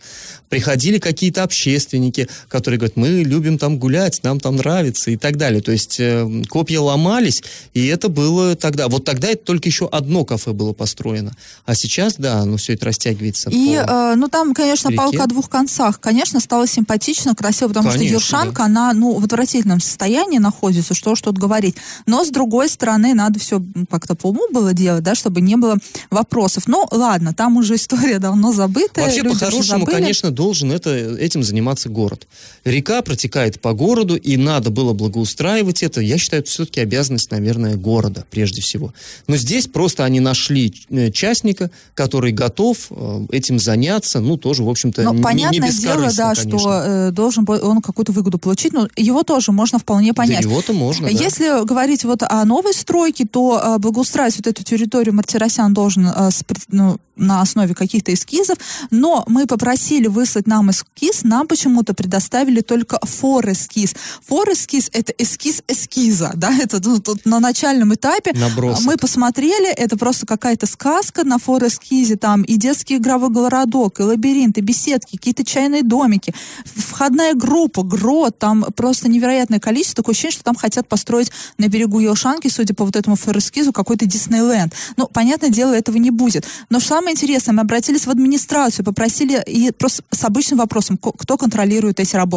Приходили 0.49 0.99
какие-то 0.99 1.43
общественники, 1.43 2.29
которые 2.61 2.79
говорят, 2.79 2.97
мы 2.97 3.09
любим 3.23 3.59
там 3.59 3.79
гулять, 3.79 4.23
нам 4.23 4.39
там 4.39 4.57
нравится 4.57 5.11
и 5.11 5.17
так 5.17 5.37
далее. 5.37 5.63
То 5.63 5.73
есть 5.73 5.99
э, 5.99 6.29
копья 6.49 6.81
ломались, 6.81 7.43
и 7.75 7.87
это 7.87 8.09
было 8.09 8.55
тогда. 8.55 8.89
Вот 8.89 9.05
тогда 9.05 9.29
это 9.29 9.45
только 9.45 9.69
еще 9.69 9.89
одно 9.89 10.25
кафе 10.25 10.53
было 10.53 10.73
построено. 10.73 11.33
А 11.65 11.75
сейчас, 11.75 12.17
да, 12.17 12.45
ну 12.45 12.57
все 12.57 12.75
это 12.75 12.87
растягивается. 12.87 13.51
И, 13.51 13.77
по- 13.77 13.91
э, 13.91 14.15
ну, 14.17 14.29
там, 14.29 14.55
конечно, 14.55 14.89
реке. 14.89 14.99
палка 14.99 15.25
о 15.25 15.27
двух 15.27 15.49
концах. 15.49 16.01
Конечно, 16.01 16.39
стало 16.41 16.67
симпатично, 16.67 17.35
красиво, 17.35 17.69
потому 17.69 17.91
Конечно, 17.91 18.07
что 18.07 18.15
Юршанка, 18.15 18.65
она, 18.65 18.93
ну, 18.93 19.19
в 19.19 19.25
отвратительном 19.25 19.81
состоянии 19.81 20.39
находится, 20.39 20.95
что 20.95 21.15
ж 21.15 21.23
тут 21.23 21.39
говорить. 21.39 21.77
Но, 22.07 22.25
с 22.25 22.31
другой 22.31 22.69
стороны, 22.69 23.15
надо 23.15 23.41
все 23.41 23.63
как-то 23.91 24.15
по 24.15 24.29
уму 24.29 24.47
было 24.53 24.73
делать, 24.73 25.03
да, 25.03 25.15
чтобы 25.15 25.41
не 25.41 25.57
было 25.57 25.77
вопросов. 26.11 26.65
Ну, 26.67 26.87
ладно, 26.91 27.33
там 27.35 27.57
уже 27.57 27.75
история 27.81 28.19
давно 28.19 28.53
забытая. 28.53 29.07
Вообще, 29.07 29.25
по-хорошему, 29.25 29.87
конечно, 29.87 30.31
должен 30.31 30.73
это, 30.73 30.91
этим 30.91 31.43
заниматься 31.43 31.89
город. 31.89 32.27
Река 32.65 33.03
протекает 33.03 33.61
по 33.61 33.73
городу, 33.73 34.17
и 34.17 34.37
надо 34.37 34.71
было 34.71 34.93
благоустраивать 34.93 35.83
это. 35.83 36.01
Я 36.01 36.19
считаю, 36.19 36.43
это 36.43 36.51
все-таки 36.51 36.81
обязанность, 36.81 37.31
наверное, 37.31 37.77
города, 37.77 38.27
прежде 38.31 38.61
всего. 38.61 38.93
Но 39.27 39.37
здесь 39.37 39.67
просто 39.67 40.05
они 40.05 40.21
нашли 40.21 40.73
э, 40.91 41.11
частника, 41.11 41.71
который 41.95 42.33
готов 42.33 42.89
э, 42.91 43.27
этим 43.33 43.59
заняться, 43.59 44.21
ну, 44.21 44.37
тоже, 44.37 44.63
в 44.63 44.69
общем-то, 44.69 45.03
Ну, 45.03 45.13
не, 45.13 45.19
не 45.19 45.23
понятное 45.23 45.73
дело, 45.73 46.13
да, 46.15 46.35
конечно. 46.35 46.59
что 46.59 46.83
э, 46.85 47.11
должен 47.11 47.47
он 47.49 47.81
какую-то 47.81 48.13
выгоду 48.13 48.39
получить, 48.39 48.73
но 48.73 48.89
его 48.97 49.23
тоже 49.23 49.53
можно 49.53 49.79
вполне 49.79 50.13
понять. 50.13 50.43
Да 50.43 50.49
его-то 50.49 50.73
можно, 50.73 51.09
да. 51.09 51.13
Если 51.13 51.65
говорить 51.65 52.05
вот 52.05 52.23
о 52.23 52.45
новой 52.45 52.75
стройке, 52.75 53.27
то 53.27 53.61
э, 53.63 53.79
благоустраивать 53.79 54.37
вот 54.37 54.47
эту 54.47 54.63
территорию 54.63 55.15
Мартиросян 55.15 55.73
должен 55.73 56.07
э, 56.07 56.31
с 56.31 56.45
ну, 56.69 56.99
на 57.21 57.43
основе 57.43 57.75
каких-то 57.75 58.13
эскизов, 58.13 58.59
но 58.91 59.25
мы 59.29 59.47
попросили 59.47 60.07
выслать 60.07 60.47
нам 60.47 60.71
эскиз, 60.71 61.23
нам 61.23 61.47
почему-то 61.47 61.95
предоставили 61.95 62.40
только 62.71 62.99
фор-эскиз. 63.03 63.95
Фор-эскиз— 64.29 64.91
это 64.93 65.13
эскиз 65.19 65.63
эскиза, 65.69 66.33
да, 66.35 66.53
это 66.57 66.81
ну, 66.83 67.01
тут 67.01 67.27
на 67.27 67.41
начальном 67.41 67.95
этапе. 67.95 68.33
Набросок. 68.35 68.85
Мы 68.85 68.97
посмотрели, 68.97 69.69
это 69.69 69.97
просто 69.97 70.27
какая-то 70.27 70.67
сказка 70.67 71.25
на 71.25 71.39
фор-эскизе, 71.39 72.17
там 72.17 72.43
и 72.43 72.57
детский 72.57 72.97
игровой 72.97 73.31
городок, 73.31 74.01
и 74.01 74.03
лабиринт, 74.03 74.59
и 74.59 74.61
беседки, 74.61 75.17
какие-то 75.17 75.45
чайные 75.45 75.83
домики, 75.83 76.35
входная 76.65 77.35
группа, 77.35 77.83
грот, 77.83 78.39
там 78.39 78.65
просто 78.77 79.09
невероятное 79.09 79.61
количество, 79.61 79.97
такое 80.03 80.13
ощущение, 80.13 80.35
что 80.35 80.45
там 80.45 80.55
хотят 80.55 80.89
построить 80.89 81.31
на 81.59 81.69
берегу 81.69 82.01
Елшанки, 82.01 82.49
судя 82.49 82.75
по 82.75 82.85
вот 82.85 82.97
этому 82.97 83.17
фор-эскизу, 83.17 83.73
какой-то 83.73 84.07
Диснейленд. 84.07 84.75
Ну, 84.97 85.07
понятное 85.07 85.51
дело, 85.51 85.73
этого 85.73 85.97
не 85.97 86.11
будет. 86.11 86.47
Но 86.69 86.81
самое 86.81 87.13
интересное, 87.13 87.53
мы 87.53 87.63
обратились 87.63 88.07
в 88.07 88.11
администрацию, 88.11 88.85
попросили 88.85 89.43
и 89.47 89.71
просто 89.73 90.03
с 90.11 90.25
обычным 90.25 90.59
вопросом, 90.59 90.99
кто 90.99 91.37
контролирует 91.37 92.01
эти 92.01 92.17
работы. 92.17 92.30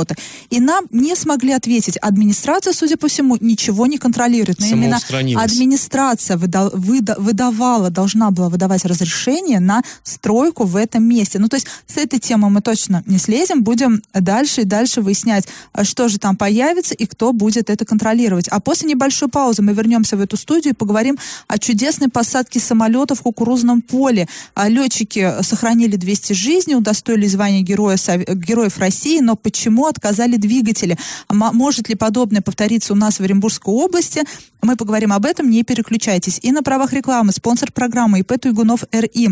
И 0.49 0.59
нам 0.59 0.85
не 0.91 1.15
смогли 1.15 1.51
ответить. 1.53 1.97
Администрация, 1.97 2.73
судя 2.73 2.97
по 2.97 3.07
всему, 3.07 3.37
ничего 3.39 3.85
не 3.87 3.97
контролирует. 3.97 4.59
Но 4.59 4.65
именно 4.75 4.95
администрация 5.43 6.37
выда- 6.37 6.69
выда- 6.73 7.15
выдавала, 7.19 7.89
должна 7.89 8.31
была 8.31 8.49
выдавать 8.49 8.85
разрешение 8.85 9.59
на 9.59 9.81
стройку 10.03 10.63
в 10.65 10.75
этом 10.75 11.03
месте. 11.03 11.39
Ну, 11.39 11.47
то 11.47 11.55
есть 11.55 11.67
с 11.87 11.97
этой 11.97 12.19
темы 12.19 12.49
мы 12.49 12.61
точно 12.61 13.03
не 13.05 13.17
слезем, 13.17 13.63
будем 13.63 14.01
дальше 14.13 14.61
и 14.61 14.65
дальше 14.65 15.01
выяснять, 15.01 15.47
что 15.83 16.07
же 16.07 16.17
там 16.19 16.35
появится 16.35 16.93
и 16.93 17.05
кто 17.05 17.33
будет 17.33 17.69
это 17.69 17.85
контролировать. 17.85 18.47
А 18.49 18.59
после 18.59 18.89
небольшой 18.89 19.29
паузы 19.29 19.61
мы 19.61 19.73
вернемся 19.73 20.17
в 20.17 20.21
эту 20.21 20.37
студию 20.37 20.73
и 20.73 20.75
поговорим 20.75 21.17
о 21.47 21.57
чудесной 21.57 22.09
посадке 22.09 22.59
самолета 22.59 23.15
в 23.15 23.21
кукурузном 23.21 23.81
поле. 23.81 24.27
А 24.55 24.69
летчики 24.69 25.33
сохранили 25.41 25.95
200 25.95 26.33
жизней, 26.33 26.75
удостоили 26.75 27.27
звания 27.27 27.61
героя, 27.61 27.97
Героев 28.27 28.77
России, 28.79 29.19
но 29.19 29.35
почему 29.35 29.82
отказали 29.87 30.37
двигатели? 30.37 30.97
А 31.27 31.33
мо- 31.33 31.51
Может 31.51 31.89
ли 31.89 31.95
подобное 31.95 32.41
повториться 32.41 32.93
у 32.93 32.95
нас 32.95 33.19
в 33.19 33.23
Оренбургской 33.23 33.73
области? 33.73 34.23
Мы 34.61 34.75
поговорим 34.75 35.13
об 35.13 35.25
этом, 35.25 35.49
не 35.49 35.63
переключайтесь. 35.63 36.39
И 36.41 36.51
на 36.51 36.63
правах 36.63 36.93
рекламы 36.93 37.31
спонсор 37.31 37.71
программы 37.71 38.19
ИП 38.19 38.39
Туйгунов 38.39 38.83
РИ. 38.91 39.29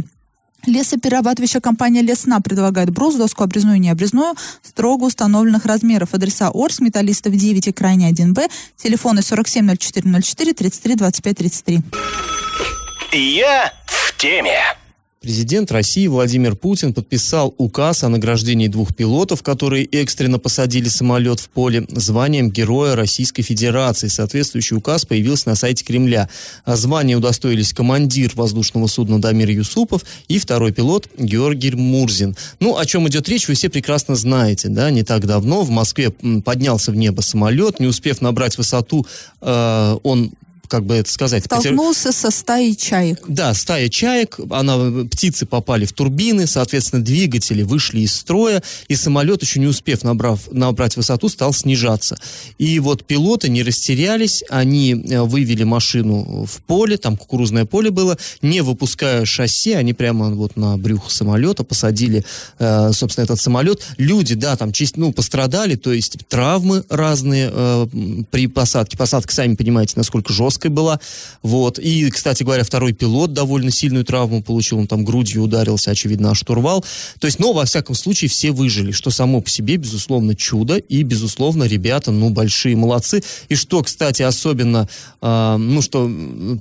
Лесоперерабатывающая 0.68 1.60
компания 1.60 2.04
«Лесна» 2.04 2.40
предлагает 2.40 2.92
брус, 2.92 3.16
доску 3.16 3.44
обрезную 3.44 3.78
и 3.78 3.80
необрезную 3.80 4.36
строго 4.62 5.06
установленных 5.06 5.66
размеров. 5.66 6.14
Адреса 6.14 6.52
Орс, 6.54 6.80
Металлистов 6.80 7.34
9 7.36 7.68
и 7.68 7.72
Крайне 7.72 8.12
1Б. 8.12 8.48
Телефоны 8.78 9.24
470404 9.24 10.54
33 10.54 10.96
25 10.96 11.38
33. 11.38 11.82
Я 13.14 13.74
в 13.88 14.18
теме. 14.18 14.60
Президент 15.22 15.72
России 15.72 16.08
Владимир 16.08 16.56
Путин 16.56 16.96
подписал 16.96 17.54
указ 17.60 18.04
о 18.04 18.10
награждении 18.10 18.68
двух 18.68 18.96
пилотов, 18.96 19.44
которые 19.44 19.86
экстренно 19.86 20.40
посадили 20.40 20.90
самолет 20.90 21.40
в 21.40 21.48
поле, 21.50 21.86
званием 21.90 22.50
Героя 22.50 22.96
Российской 22.96 23.44
Федерации. 23.44 24.08
Соответствующий 24.08 24.76
указ 24.76 25.06
появился 25.06 25.50
на 25.50 25.54
сайте 25.54 25.86
Кремля. 25.86 26.28
А 26.66 26.76
звание 26.76 27.18
удостоились 27.18 27.72
командир 27.72 28.32
воздушного 28.34 28.88
судна 28.88 29.22
Дамир 29.22 29.52
Юсупов 29.52 30.04
и 30.28 30.40
второй 30.40 30.72
пилот 30.72 31.08
Георгий 31.16 31.70
Мурзин. 31.70 32.36
Ну, 32.60 32.80
о 32.80 32.86
чем 32.88 33.08
идет 33.08 33.30
речь, 33.30 33.48
вы 33.48 33.54
все 33.54 33.70
прекрасно 33.70 34.16
знаете, 34.16 34.70
да, 34.70 34.90
не 34.90 35.04
так 35.04 35.28
давно 35.28 35.62
в 35.62 35.70
Москве 35.70 36.10
поднялся 36.44 36.92
в 36.92 36.96
небо 36.96 37.22
самолет, 37.22 37.80
не 37.80 37.86
успев 37.86 38.22
набрать 38.22 38.58
высоту, 38.58 39.06
э, 39.40 39.98
он 40.02 40.32
как 40.72 40.86
бы 40.86 40.96
это 40.96 41.12
сказать, 41.12 41.44
Столкнулся 41.44 42.14
со 42.14 42.32
стаей 42.32 42.78
чаек. 42.78 43.20
да, 43.28 43.54
стая 43.54 43.90
чаек, 43.90 44.40
она, 44.50 45.04
птицы 45.04 45.46
попали 45.46 45.84
в 45.84 45.92
турбины, 45.92 46.48
соответственно, 46.48 47.04
двигатели 47.04 47.62
вышли 47.62 48.00
из 48.00 48.16
строя, 48.16 48.64
и 48.88 48.96
самолет, 48.96 49.42
еще 49.42 49.60
не 49.60 49.68
успев 49.68 50.04
набрав, 50.04 50.50
набрать 50.50 50.96
высоту, 50.96 51.28
стал 51.28 51.52
снижаться. 51.52 52.18
И 52.58 52.80
вот 52.80 53.04
пилоты 53.04 53.50
не 53.50 53.64
растерялись, 53.64 54.46
они 54.50 54.94
э, 54.94 55.22
вывели 55.24 55.64
машину 55.64 56.46
в 56.46 56.62
поле, 56.62 56.96
там 56.96 57.18
кукурузное 57.18 57.66
поле 57.66 57.92
было, 57.92 58.18
не 58.42 58.62
выпуская 58.62 59.26
шасси, 59.26 59.74
они 59.74 59.94
прямо 59.94 60.34
вот 60.34 60.56
на 60.56 60.78
брюхо 60.78 61.10
самолета 61.12 61.66
посадили, 61.66 62.24
э, 62.60 62.92
собственно, 62.94 63.26
этот 63.26 63.42
самолет. 63.42 63.86
Люди, 63.98 64.36
да, 64.36 64.56
там 64.56 64.72
чист- 64.72 64.94
ну, 64.96 65.12
пострадали, 65.12 65.76
то 65.76 65.92
есть 65.92 66.18
травмы 66.30 66.86
разные 66.88 67.50
э, 67.52 67.88
при 68.32 68.48
посадке. 68.48 68.96
Посадка, 68.96 69.34
сами 69.34 69.56
понимаете, 69.56 69.96
насколько 69.98 70.32
жесткая 70.62 70.72
была. 70.72 71.00
Вот. 71.42 71.80
И, 71.80 72.10
кстати 72.10 72.44
говоря, 72.44 72.64
второй 72.64 72.94
пилот 72.94 73.34
довольно 73.34 73.72
сильную 73.72 74.06
травму 74.06 74.44
получил, 74.44 74.80
он 74.80 74.88
там 74.88 75.04
грудью 75.04 75.44
ударился, 75.44 75.92
очевидно, 75.92 76.32
о 76.32 76.36
штурвал. 76.36 76.86
То 77.20 77.28
есть, 77.28 77.40
но, 77.40 77.54
во 77.54 77.66
всяком 77.66 77.96
случае, 77.96 78.30
все 78.30 78.52
выжили, 78.52 78.92
что 78.92 79.10
само 79.10 79.42
по 79.42 79.50
себе, 79.50 79.78
безусловно, 79.78 80.36
чудо, 80.36 80.78
и, 80.78 81.04
безусловно, 81.04 81.64
ребята, 81.64 82.12
ну, 82.12 82.30
большие 82.30 82.76
молодцы. 82.76 83.24
И 83.50 83.56
что, 83.56 83.82
кстати, 83.84 84.22
особенно, 84.22 84.88
э, 85.22 85.58
ну, 85.58 85.82
что 85.82 86.10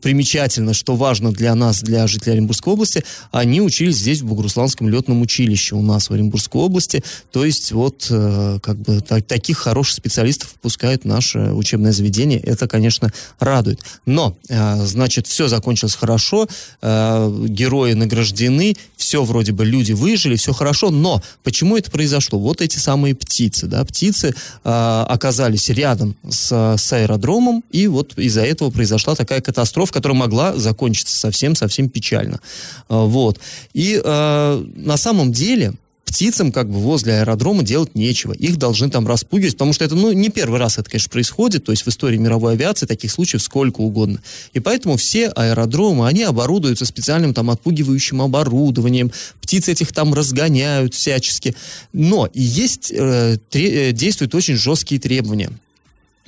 примечательно, 0.03 0.75
что 0.75 0.97
важно 0.97 1.33
для 1.33 1.55
нас, 1.55 1.83
для 1.83 2.07
жителей 2.07 2.33
Оренбургской 2.33 2.73
области, 2.73 3.05
они 3.33 3.61
учились 3.61 3.97
здесь, 3.97 4.21
в 4.21 4.27
Бугурусланском 4.27 4.89
летном 4.89 5.21
училище 5.21 5.75
у 5.77 5.83
нас 5.83 6.09
в 6.11 6.13
Оренбургской 6.13 6.61
области. 6.61 7.03
То 7.33 7.45
есть, 7.45 7.73
вот, 7.73 8.07
э, 8.11 8.59
как 8.63 8.79
бы, 8.79 9.01
так- 9.01 9.27
таких 9.27 9.59
хороших 9.59 9.97
специалистов 9.97 10.55
выпускает 10.55 11.05
наше 11.05 11.53
учебное 11.53 11.93
заведение. 11.93 12.39
Это, 12.39 12.67
конечно, 12.67 13.13
радует. 13.39 13.81
Но, 14.07 14.37
э, 14.49 14.85
значит, 14.85 15.27
все 15.27 15.49
закончилось 15.49 15.95
хорошо, 15.95 16.49
э, 16.83 17.47
герои 17.49 17.93
награждены, 17.93 18.77
все 18.97 19.25
вроде 19.25 19.53
бы 19.53 19.65
люди 19.65 19.93
выжили, 19.93 20.37
все 20.37 20.53
хорошо, 20.53 20.91
но 20.91 21.23
почему 21.43 21.77
это 21.77 21.91
произошло? 21.91 22.39
Вот 22.39 22.61
эти 22.61 22.79
самые 22.79 23.15
птицы, 23.15 23.67
да, 23.67 23.85
птицы 23.85 24.35
э, 24.65 25.05
оказались 25.09 25.69
рядом 25.69 26.17
с, 26.29 26.77
с 26.77 26.93
аэродромом, 26.93 27.65
и 27.71 27.87
вот 27.87 28.19
из-за 28.19 28.43
этого 28.43 28.71
произошла 28.71 29.15
такая 29.15 29.41
катастрофа, 29.41 29.93
которая 29.93 30.19
могла 30.19 30.57
закончиться 30.57 31.19
совсем-совсем 31.19 31.89
печально. 31.89 32.41
Вот. 32.89 33.39
И 33.75 34.01
на 34.05 34.97
самом 34.97 35.33
деле 35.33 35.75
птицам 36.11 36.51
как 36.51 36.69
бы 36.69 36.81
возле 36.81 37.21
аэродрома 37.21 37.63
делать 37.63 37.95
нечего. 37.95 38.33
Их 38.33 38.57
должны 38.57 38.91
там 38.91 39.07
распугивать, 39.07 39.53
потому 39.53 39.73
что 39.73 39.85
это, 39.85 39.95
ну, 39.95 40.11
не 40.11 40.29
первый 40.29 40.59
раз 40.59 40.77
это, 40.77 40.91
конечно, 40.91 41.09
происходит, 41.09 41.65
то 41.65 41.71
есть 41.71 41.87
в 41.87 41.89
истории 41.89 42.17
мировой 42.17 42.55
авиации 42.55 42.87
таких 42.87 43.13
случаев 43.13 43.41
сколько 43.41 43.81
угодно. 43.81 44.21
И 44.53 44.59
поэтому 44.59 44.97
все 44.97 45.29
аэродромы, 45.29 46.09
они 46.09 46.25
оборудуются 46.25 46.85
специальным 46.85 47.33
там 47.33 47.49
отпугивающим 47.49 48.23
оборудованием, 48.23 49.13
птицы 49.41 49.71
этих 49.71 49.93
там 49.93 50.13
разгоняют 50.13 50.95
всячески. 50.95 51.55
Но 51.93 52.27
и 52.27 52.43
есть, 52.43 52.91
э, 52.91 53.39
тре, 53.49 53.91
э, 53.91 53.93
действуют 53.93 54.35
очень 54.35 54.57
жесткие 54.57 55.01
требования 55.01 55.51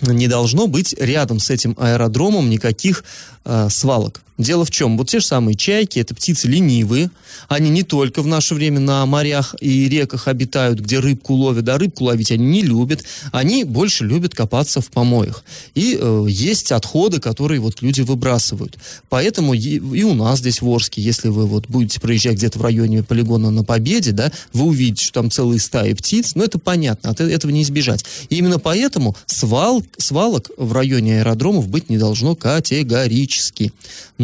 не 0.01 0.27
должно 0.27 0.67
быть 0.67 0.97
рядом 0.99 1.39
с 1.39 1.49
этим 1.49 1.77
аэродромом 1.79 2.51
никаких 2.51 3.05
э, 3.45 3.69
свалок. 3.71 4.21
Дело 4.43 4.65
в 4.65 4.71
чем? 4.71 4.99
Вот 4.99 5.09
те 5.09 5.21
же 5.21 5.27
самые 5.27 5.55
чайки, 5.55 6.01
это 6.01 6.15
птицы 6.17 6.49
ленивые. 6.49 7.11
Они 7.49 7.71
не 7.71 7.85
только 7.85 8.23
в 8.23 8.27
наше 8.27 8.55
время 8.55 8.81
на 8.81 9.07
морях 9.07 9.55
и 9.61 9.89
реках 9.89 10.27
обитают, 10.27 10.81
где 10.81 10.99
рыбку 10.99 11.35
ловят, 11.35 11.69
а 11.69 11.79
рыбку 11.79 12.05
ловить 12.05 12.33
они 12.33 12.47
не 12.47 12.63
любят. 12.63 13.05
Они 13.31 13.63
больше 13.63 14.05
любят 14.05 14.35
копаться 14.35 14.81
в 14.81 14.91
помоях. 14.91 15.45
И 15.75 15.97
э, 16.01 16.27
есть 16.29 16.73
отходы, 16.73 17.21
которые 17.21 17.61
вот 17.61 17.83
люди 17.83 18.01
выбрасывают. 18.01 18.77
Поэтому 19.09 19.55
и, 19.55 19.77
и 19.77 20.03
у 20.03 20.15
нас 20.15 20.41
здесь 20.41 20.61
в 20.61 20.69
Орске, 20.69 21.01
если 21.01 21.29
вы 21.29 21.47
вот 21.47 21.69
будете 21.69 22.01
проезжать 22.01 22.35
где-то 22.35 22.59
в 22.59 22.63
районе 22.63 23.05
полигона 23.05 23.51
на 23.51 23.63
Победе, 23.63 24.11
да, 24.11 24.33
вы 24.53 24.65
увидите, 24.67 25.05
что 25.05 25.21
там 25.21 25.31
целые 25.31 25.61
стаи 25.61 25.95
птиц. 25.95 26.33
Ну, 26.35 26.43
это 26.43 26.59
понятно, 26.59 27.11
от 27.11 27.21
этого 27.21 27.53
не 27.53 27.63
избежать. 27.63 28.05
И 28.29 28.37
именно 28.37 28.59
поэтому 28.59 29.17
свал, 29.27 29.85
свалок 29.99 30.51
в 30.57 30.73
районе 30.73 31.21
аэродромов 31.21 31.69
быть 31.69 31.91
не 31.91 31.99
должно 31.99 32.35
категорически. 32.35 33.73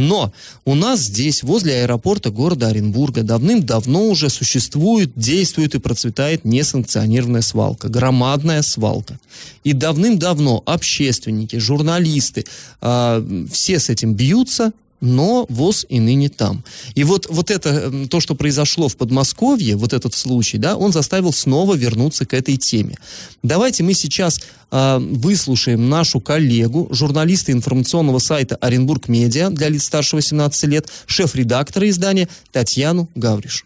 Но 0.09 0.33
у 0.65 0.75
нас 0.75 1.01
здесь, 1.01 1.43
возле 1.43 1.83
аэропорта 1.83 2.31
города 2.31 2.69
Оренбурга, 2.69 3.23
давным-давно 3.23 4.09
уже 4.09 4.31
существует, 4.31 5.13
действует 5.17 5.75
и 5.75 5.79
процветает 5.79 6.47
несанкционированная 6.47 7.43
свалка, 7.43 7.89
громадная 7.89 8.63
свалка. 8.63 9.19
И 9.65 9.75
давным-давно 9.75 10.63
общественники, 10.65 11.57
журналисты, 11.57 12.47
э, 12.81 13.47
все 13.53 13.79
с 13.79 13.91
этим 13.91 14.15
бьются, 14.15 14.73
но 15.01 15.47
ВОЗ 15.49 15.87
и 15.89 16.01
ныне 16.01 16.29
там. 16.29 16.65
И 16.95 17.05
вот, 17.05 17.27
вот 17.29 17.51
это, 17.51 18.07
то, 18.09 18.21
что 18.21 18.35
произошло 18.35 18.89
в 18.89 18.97
Подмосковье, 18.97 19.77
вот 19.77 19.93
этот 19.93 20.15
случай, 20.15 20.59
да, 20.59 20.77
он 20.77 20.93
заставил 20.93 21.33
снова 21.33 21.75
вернуться 21.75 22.27
к 22.27 22.35
этой 22.35 22.57
теме. 22.57 22.97
Давайте 23.43 23.83
мы 23.83 23.95
сейчас 23.95 24.41
э, 24.71 24.99
выслушаем 24.99 25.89
нашу 25.89 26.21
коллегу, 26.21 26.89
журналиста 26.91 27.53
информационного 27.53 28.19
сайта 28.19 28.57
Оренбург 28.57 29.09
Медиа 29.09 29.51
для 29.51 29.69
лиц 29.69 29.85
старше 29.85 30.17
18 30.17 30.65
лет, 30.65 30.89
шеф-редактора 31.07 31.89
издания 31.89 32.29
Татьяну 32.53 33.09
Гавриш. 33.15 33.65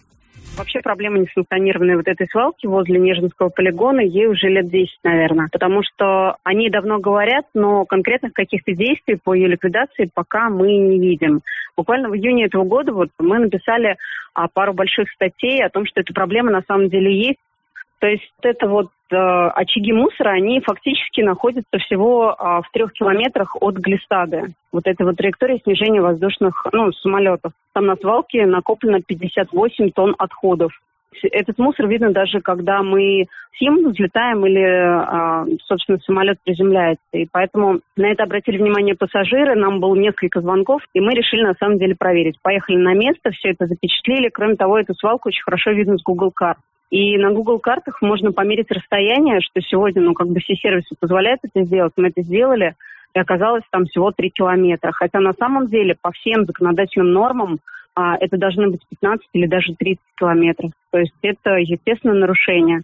Вообще 0.54 0.80
проблема 0.80 1.18
несанкционированной 1.18 1.96
вот 1.96 2.06
этой 2.06 2.26
свалки 2.28 2.66
возле 2.66 2.98
Нежинского 3.00 3.48
полигона, 3.48 4.00
ей 4.00 4.26
уже 4.26 4.48
лет 4.48 4.68
10, 4.68 4.98
наверное. 5.02 5.48
Потому 5.50 5.82
что 5.82 6.36
они 6.44 6.68
давно 6.68 6.98
говорят, 6.98 7.46
но 7.54 7.86
конкретных 7.86 8.34
каких-то 8.34 8.72
действий 8.72 9.18
по 9.22 9.32
ее 9.32 9.48
ликвидации 9.48 10.10
пока 10.12 10.50
мы 10.50 10.76
не 10.76 11.00
видим. 11.00 11.40
Буквально 11.74 12.10
в 12.10 12.14
июне 12.14 12.46
этого 12.46 12.64
года 12.64 12.92
вот 12.92 13.08
мы 13.18 13.38
написали 13.38 13.96
а, 14.34 14.48
пару 14.48 14.74
больших 14.74 15.10
статей 15.12 15.64
о 15.64 15.70
том, 15.70 15.86
что 15.86 16.00
эта 16.00 16.12
проблема 16.12 16.50
на 16.50 16.62
самом 16.68 16.90
деле 16.90 17.14
есть, 17.14 17.38
то 18.02 18.08
есть 18.08 18.32
это 18.42 18.66
вот 18.66 18.88
э, 19.12 19.16
очаги 19.16 19.92
мусора, 19.92 20.30
они 20.30 20.60
фактически 20.60 21.20
находятся 21.20 21.78
всего 21.78 22.32
э, 22.36 22.42
в 22.42 22.64
трех 22.72 22.92
километрах 22.94 23.54
от 23.62 23.76
глиссады. 23.76 24.54
Вот 24.72 24.88
этой 24.88 25.06
вот 25.06 25.18
траектории 25.18 25.60
снижения 25.62 26.02
воздушных 26.02 26.66
ну, 26.72 26.90
самолетов. 26.90 27.52
Там 27.72 27.86
на 27.86 27.94
свалке 27.94 28.44
накоплено 28.44 29.00
58 29.00 29.92
тонн 29.92 30.16
отходов. 30.18 30.72
Этот 31.30 31.58
мусор 31.58 31.86
видно 31.86 32.10
даже, 32.10 32.40
когда 32.40 32.82
мы 32.82 33.26
с 33.56 33.60
ним 33.60 33.88
взлетаем 33.88 34.44
или, 34.46 34.64
а, 34.64 35.44
собственно, 35.66 35.98
самолет 35.98 36.38
приземляется. 36.42 37.04
И 37.12 37.28
поэтому 37.30 37.82
на 37.96 38.06
это 38.06 38.24
обратили 38.24 38.58
внимание 38.58 38.96
пассажиры, 38.96 39.54
нам 39.54 39.78
было 39.78 39.94
несколько 39.94 40.40
звонков, 40.40 40.82
и 40.92 41.00
мы 41.00 41.12
решили 41.12 41.44
на 41.44 41.54
самом 41.54 41.78
деле 41.78 41.94
проверить. 41.94 42.40
Поехали 42.42 42.78
на 42.78 42.94
место, 42.94 43.30
все 43.30 43.50
это 43.50 43.66
запечатлели. 43.66 44.30
Кроме 44.30 44.56
того, 44.56 44.78
эту 44.78 44.94
свалку 44.94 45.28
очень 45.28 45.42
хорошо 45.42 45.70
видно 45.70 45.98
с 45.98 46.02
Google 46.02 46.32
карт. 46.32 46.58
И 46.92 47.16
на 47.16 47.30
Google 47.30 47.58
картах 47.58 48.02
можно 48.02 48.32
померить 48.32 48.70
расстояние, 48.70 49.40
что 49.40 49.62
сегодня, 49.62 50.02
ну, 50.02 50.12
как 50.12 50.28
бы 50.28 50.40
все 50.40 50.54
сервисы 50.56 50.94
позволяют 51.00 51.40
это 51.42 51.64
сделать. 51.64 51.94
Мы 51.96 52.08
это 52.08 52.20
сделали, 52.20 52.74
и 53.14 53.18
оказалось 53.18 53.64
там 53.70 53.86
всего 53.86 54.12
3 54.12 54.28
километра. 54.28 54.92
Хотя 54.92 55.20
на 55.20 55.32
самом 55.32 55.68
деле 55.68 55.96
по 55.98 56.12
всем 56.12 56.44
законодательным 56.44 57.10
нормам 57.14 57.60
а, 57.94 58.18
это 58.20 58.36
должны 58.36 58.68
быть 58.68 58.82
15 59.00 59.26
или 59.32 59.46
даже 59.46 59.74
30 59.74 60.02
километров. 60.18 60.72
То 60.90 60.98
есть 60.98 61.14
это, 61.22 61.56
естественно, 61.56 62.12
нарушение. 62.12 62.82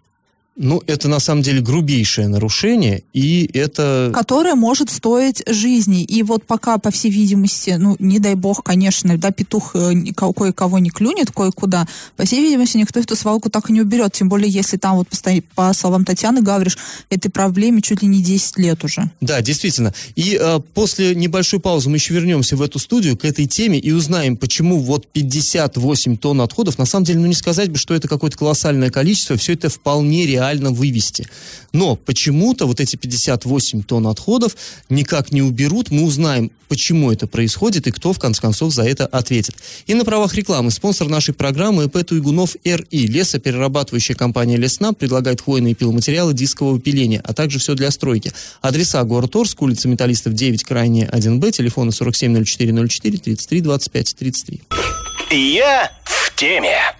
Ну, 0.61 0.83
это 0.87 1.07
на 1.07 1.19
самом 1.19 1.41
деле 1.41 1.61
грубейшее 1.61 2.27
нарушение, 2.27 3.03
и 3.13 3.49
это... 3.53 4.11
Которое 4.13 4.55
может 4.55 4.89
стоить 4.89 5.41
жизни. 5.47 6.03
И 6.03 6.21
вот 6.21 6.43
пока, 6.43 6.77
по 6.77 6.91
всей 6.91 7.09
видимости, 7.09 7.77
ну, 7.79 7.95
не 7.97 8.19
дай 8.19 8.35
бог, 8.35 8.61
конечно, 8.61 9.17
да, 9.17 9.31
петух 9.31 9.73
э, 9.73 9.93
кое-кого 10.13 10.79
не 10.79 10.89
клюнет 10.89 11.31
кое-куда, 11.31 11.87
по 12.17 12.25
всей 12.25 12.41
видимости, 12.41 12.75
никто 12.75 12.99
эту 12.99 13.15
свалку 13.15 13.49
так 13.49 13.69
и 13.69 13.73
не 13.73 13.79
уберет. 13.79 14.11
Тем 14.11 14.27
более, 14.27 14.49
если 14.49 14.75
там, 14.75 14.97
вот 14.97 15.07
по 15.55 15.71
словам 15.73 16.03
Татьяны 16.03 16.41
Гавриш, 16.41 16.77
этой 17.09 17.29
проблеме 17.29 17.81
чуть 17.81 18.01
ли 18.01 18.09
не 18.09 18.21
10 18.21 18.57
лет 18.57 18.83
уже. 18.83 19.09
Да, 19.21 19.39
действительно. 19.39 19.93
И 20.17 20.37
э, 20.37 20.59
после 20.73 21.15
небольшой 21.15 21.61
паузы 21.61 21.89
мы 21.89 21.95
еще 21.95 22.13
вернемся 22.13 22.57
в 22.57 22.61
эту 22.61 22.79
студию 22.79 23.15
к 23.15 23.23
этой 23.23 23.45
теме 23.45 23.79
и 23.79 23.93
узнаем, 23.93 24.35
почему 24.35 24.79
вот 24.79 25.07
58 25.07 26.17
тонн 26.17 26.41
отходов, 26.41 26.77
на 26.77 26.85
самом 26.85 27.05
деле, 27.05 27.19
ну, 27.19 27.27
не 27.27 27.33
сказать 27.33 27.69
бы, 27.69 27.77
что 27.77 27.93
это 27.93 28.09
какое-то 28.09 28.37
колоссальное 28.37 28.89
количество, 28.89 29.37
все 29.37 29.53
это 29.53 29.69
вполне 29.69 30.25
реально 30.25 30.48
реально 30.49 30.71
вывести. 30.71 31.27
Но 31.71 31.95
почему-то 31.95 32.65
вот 32.65 32.79
эти 32.79 32.95
58 32.95 33.83
тонн 33.83 34.07
отходов 34.07 34.55
никак 34.89 35.31
не 35.31 35.41
уберут. 35.41 35.91
Мы 35.91 36.03
узнаем, 36.03 36.51
почему 36.67 37.11
это 37.11 37.27
происходит 37.27 37.87
и 37.87 37.91
кто, 37.91 38.13
в 38.13 38.19
конце 38.19 38.41
концов, 38.41 38.73
за 38.73 38.83
это 38.83 39.05
ответит. 39.05 39.55
И 39.85 39.93
на 39.93 40.03
правах 40.03 40.33
рекламы 40.33 40.71
спонсор 40.71 41.07
нашей 41.07 41.33
программы 41.33 41.85
ИП 41.85 42.03
Туйгунов 42.03 42.55
РИ. 42.63 43.07
Лесоперерабатывающая 43.07 44.15
компания 44.15 44.57
Лесна 44.57 44.93
предлагает 44.93 45.41
хвойные 45.41 45.75
пиломатериалы 45.75 46.33
дискового 46.33 46.79
пиления, 46.79 47.21
а 47.23 47.33
также 47.33 47.59
все 47.59 47.75
для 47.75 47.91
стройки. 47.91 48.31
Адреса 48.61 49.03
город 49.03 49.35
Орск, 49.35 49.61
улица 49.61 49.87
Металлистов 49.87 50.33
9, 50.33 50.63
крайне 50.63 51.05
1Б, 51.05 51.51
телефоны 51.51 51.91
470404 51.91 53.17
33 53.17 53.61
25 53.61 54.15
33. 54.15 54.61
Я 55.31 55.91
в 56.03 56.35
теме. 56.35 56.98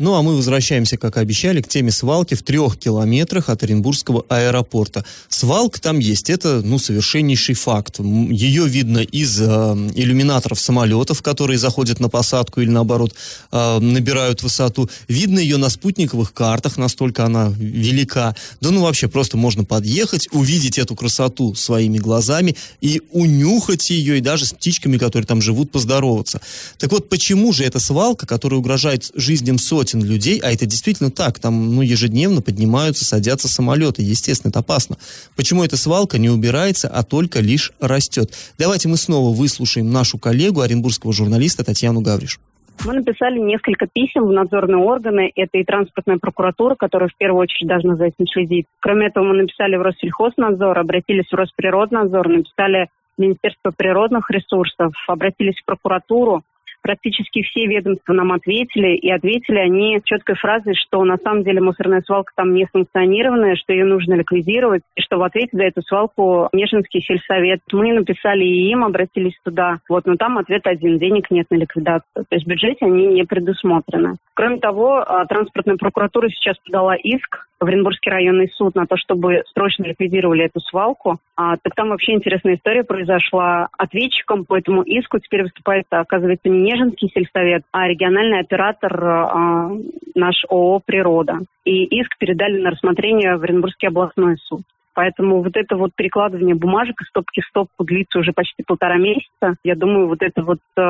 Ну 0.00 0.14
а 0.14 0.22
мы 0.22 0.34
возвращаемся, 0.34 0.96
как 0.96 1.18
и 1.18 1.20
обещали, 1.20 1.60
к 1.60 1.68
теме 1.68 1.90
свалки 1.90 2.32
в 2.34 2.42
трех 2.42 2.78
километрах 2.78 3.50
от 3.50 3.62
Оренбургского 3.62 4.24
аэропорта. 4.30 5.04
Свалка 5.28 5.78
там 5.78 5.98
есть, 5.98 6.30
это 6.30 6.62
ну 6.64 6.78
совершеннейший 6.78 7.54
факт. 7.54 7.98
Ее 7.98 8.66
видно 8.66 9.00
из 9.00 9.38
э, 9.38 9.44
иллюминаторов 9.44 10.58
самолетов, 10.58 11.20
которые 11.20 11.58
заходят 11.58 12.00
на 12.00 12.08
посадку 12.08 12.62
или 12.62 12.70
наоборот 12.70 13.14
э, 13.52 13.78
набирают 13.78 14.42
высоту. 14.42 14.88
Видно 15.06 15.38
ее 15.38 15.58
на 15.58 15.68
спутниковых 15.68 16.32
картах, 16.32 16.78
настолько 16.78 17.26
она 17.26 17.52
велика. 17.58 18.34
Да 18.62 18.70
ну 18.70 18.80
вообще 18.80 19.06
просто 19.06 19.36
можно 19.36 19.64
подъехать, 19.64 20.28
увидеть 20.32 20.78
эту 20.78 20.96
красоту 20.96 21.54
своими 21.54 21.98
глазами 21.98 22.56
и 22.80 23.02
унюхать 23.12 23.90
ее, 23.90 24.16
и 24.16 24.22
даже 24.22 24.46
с 24.46 24.54
птичками, 24.54 24.96
которые 24.96 25.26
там 25.26 25.42
живут, 25.42 25.70
поздороваться. 25.70 26.40
Так 26.78 26.90
вот, 26.90 27.10
почему 27.10 27.52
же 27.52 27.64
эта 27.64 27.80
свалка, 27.80 28.24
которая 28.24 28.58
угрожает 28.60 29.10
жизням 29.14 29.58
сотен 29.58 29.89
сотен 29.90 30.06
людей, 30.06 30.40
а 30.42 30.52
это 30.52 30.66
действительно 30.66 31.10
так, 31.10 31.38
там 31.38 31.74
ну, 31.76 31.82
ежедневно 31.82 32.42
поднимаются, 32.42 33.04
садятся 33.04 33.48
самолеты, 33.48 34.02
естественно, 34.02 34.50
это 34.50 34.60
опасно. 34.60 34.96
Почему 35.36 35.64
эта 35.64 35.76
свалка 35.76 36.18
не 36.18 36.28
убирается, 36.28 36.88
а 36.88 37.02
только 37.02 37.40
лишь 37.40 37.72
растет? 37.80 38.30
Давайте 38.58 38.88
мы 38.88 38.96
снова 38.96 39.34
выслушаем 39.34 39.90
нашу 39.90 40.18
коллегу, 40.18 40.60
оренбургского 40.60 41.12
журналиста 41.12 41.64
Татьяну 41.64 42.00
Гавриш. 42.00 42.38
Мы 42.86 42.94
написали 42.94 43.38
несколько 43.38 43.86
писем 43.92 44.24
в 44.24 44.32
надзорные 44.32 44.78
органы. 44.78 45.30
Это 45.36 45.58
и 45.58 45.64
транспортная 45.64 46.16
прокуратура, 46.16 46.76
которая 46.76 47.10
в 47.10 47.16
первую 47.18 47.42
очередь 47.42 47.68
должна 47.68 47.96
за 47.96 48.06
этим 48.06 48.26
следить. 48.26 48.66
Кроме 48.80 49.08
этого, 49.08 49.24
мы 49.24 49.36
написали 49.36 49.76
в 49.76 49.82
Россельхознадзор, 49.82 50.78
обратились 50.78 51.28
в 51.30 51.34
Росприроднадзор, 51.34 52.28
написали 52.28 52.88
в 53.18 53.20
Министерство 53.20 53.70
природных 53.76 54.30
ресурсов, 54.30 54.94
обратились 55.08 55.60
в 55.60 55.66
прокуратуру 55.66 56.42
практически 56.82 57.42
все 57.42 57.66
ведомства 57.66 58.12
нам 58.12 58.32
ответили, 58.32 58.96
и 58.96 59.10
ответили 59.10 59.58
они 59.58 60.00
четкой 60.04 60.36
фразой, 60.36 60.74
что 60.74 61.04
на 61.04 61.16
самом 61.18 61.44
деле 61.44 61.60
мусорная 61.60 62.02
свалка 62.02 62.32
там 62.36 62.54
не 62.54 62.66
санкционированная, 62.72 63.56
что 63.56 63.72
ее 63.72 63.84
нужно 63.84 64.14
ликвидировать, 64.14 64.82
и 64.96 65.02
что 65.02 65.18
в 65.18 65.22
ответе 65.22 65.50
за 65.52 65.64
эту 65.64 65.82
свалку 65.82 66.48
Нежинский 66.52 67.02
сельсовет. 67.02 67.60
Мы 67.72 67.92
написали 67.92 68.44
и 68.44 68.70
им, 68.70 68.84
обратились 68.84 69.38
туда, 69.44 69.80
вот, 69.88 70.06
но 70.06 70.16
там 70.16 70.38
ответ 70.38 70.66
один, 70.66 70.98
денег 70.98 71.30
нет 71.30 71.46
на 71.50 71.56
ликвидацию. 71.56 72.24
То 72.28 72.34
есть 72.34 72.46
в 72.46 72.48
бюджете 72.48 72.86
они 72.86 73.06
не 73.06 73.24
предусмотрены. 73.24 74.16
Кроме 74.34 74.58
того, 74.58 75.04
а, 75.06 75.26
транспортная 75.26 75.76
прокуратура 75.76 76.28
сейчас 76.28 76.56
подала 76.58 76.96
иск 76.96 77.46
в 77.60 77.66
Оренбургский 77.66 78.10
районный 78.10 78.50
суд 78.54 78.74
на 78.74 78.86
то, 78.86 78.96
чтобы 78.96 79.42
срочно 79.52 79.84
ликвидировали 79.84 80.44
эту 80.44 80.60
свалку. 80.60 81.18
А, 81.42 81.56
так 81.56 81.74
там 81.74 81.88
вообще 81.88 82.12
интересная 82.12 82.56
история 82.56 82.84
произошла. 82.84 83.68
Ответчиком 83.78 84.44
по 84.44 84.58
этому 84.58 84.82
иску 84.82 85.20
теперь 85.20 85.44
выступает, 85.44 85.86
оказывается, 85.88 86.50
не 86.50 86.60
Нежинский 86.60 87.10
сельсовет, 87.14 87.62
а 87.72 87.88
региональный 87.88 88.40
оператор 88.40 88.92
а, 89.02 89.70
наш 90.14 90.44
ООО 90.50 90.82
«Природа». 90.84 91.38
И 91.64 91.84
иск 91.98 92.18
передали 92.18 92.60
на 92.60 92.72
рассмотрение 92.72 93.38
в 93.38 93.42
Оренбургский 93.42 93.88
областной 93.88 94.36
суд. 94.36 94.60
Поэтому 94.92 95.42
вот 95.42 95.56
это 95.56 95.76
вот 95.76 95.92
перекладывание 95.96 96.54
бумажек 96.54 97.00
из 97.00 97.08
стопки 97.08 97.40
в 97.40 97.46
стопку 97.46 97.84
длится 97.84 98.18
уже 98.18 98.32
почти 98.32 98.62
полтора 98.62 98.98
месяца. 98.98 99.56
Я 99.64 99.76
думаю, 99.76 100.08
вот 100.08 100.20
эта 100.20 100.42
вот 100.42 100.58
э, 100.76 100.80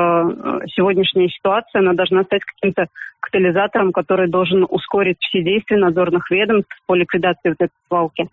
сегодняшняя 0.75 1.29
ситуация, 1.29 1.79
она 1.79 1.93
должна 1.93 2.23
стать 2.23 2.41
каким-то 2.43 2.87
катализатором, 3.21 3.93
который 3.93 4.27
должен 4.27 4.65
ускорить 4.67 5.17
все 5.21 5.43
действия 5.43 5.77
надзорных 5.77 6.29
ведомств 6.29 6.75
по 6.87 6.95
ликвидации 6.95 7.49
вот 7.49 7.61
этой 7.61 7.71
свалки. 7.87 8.27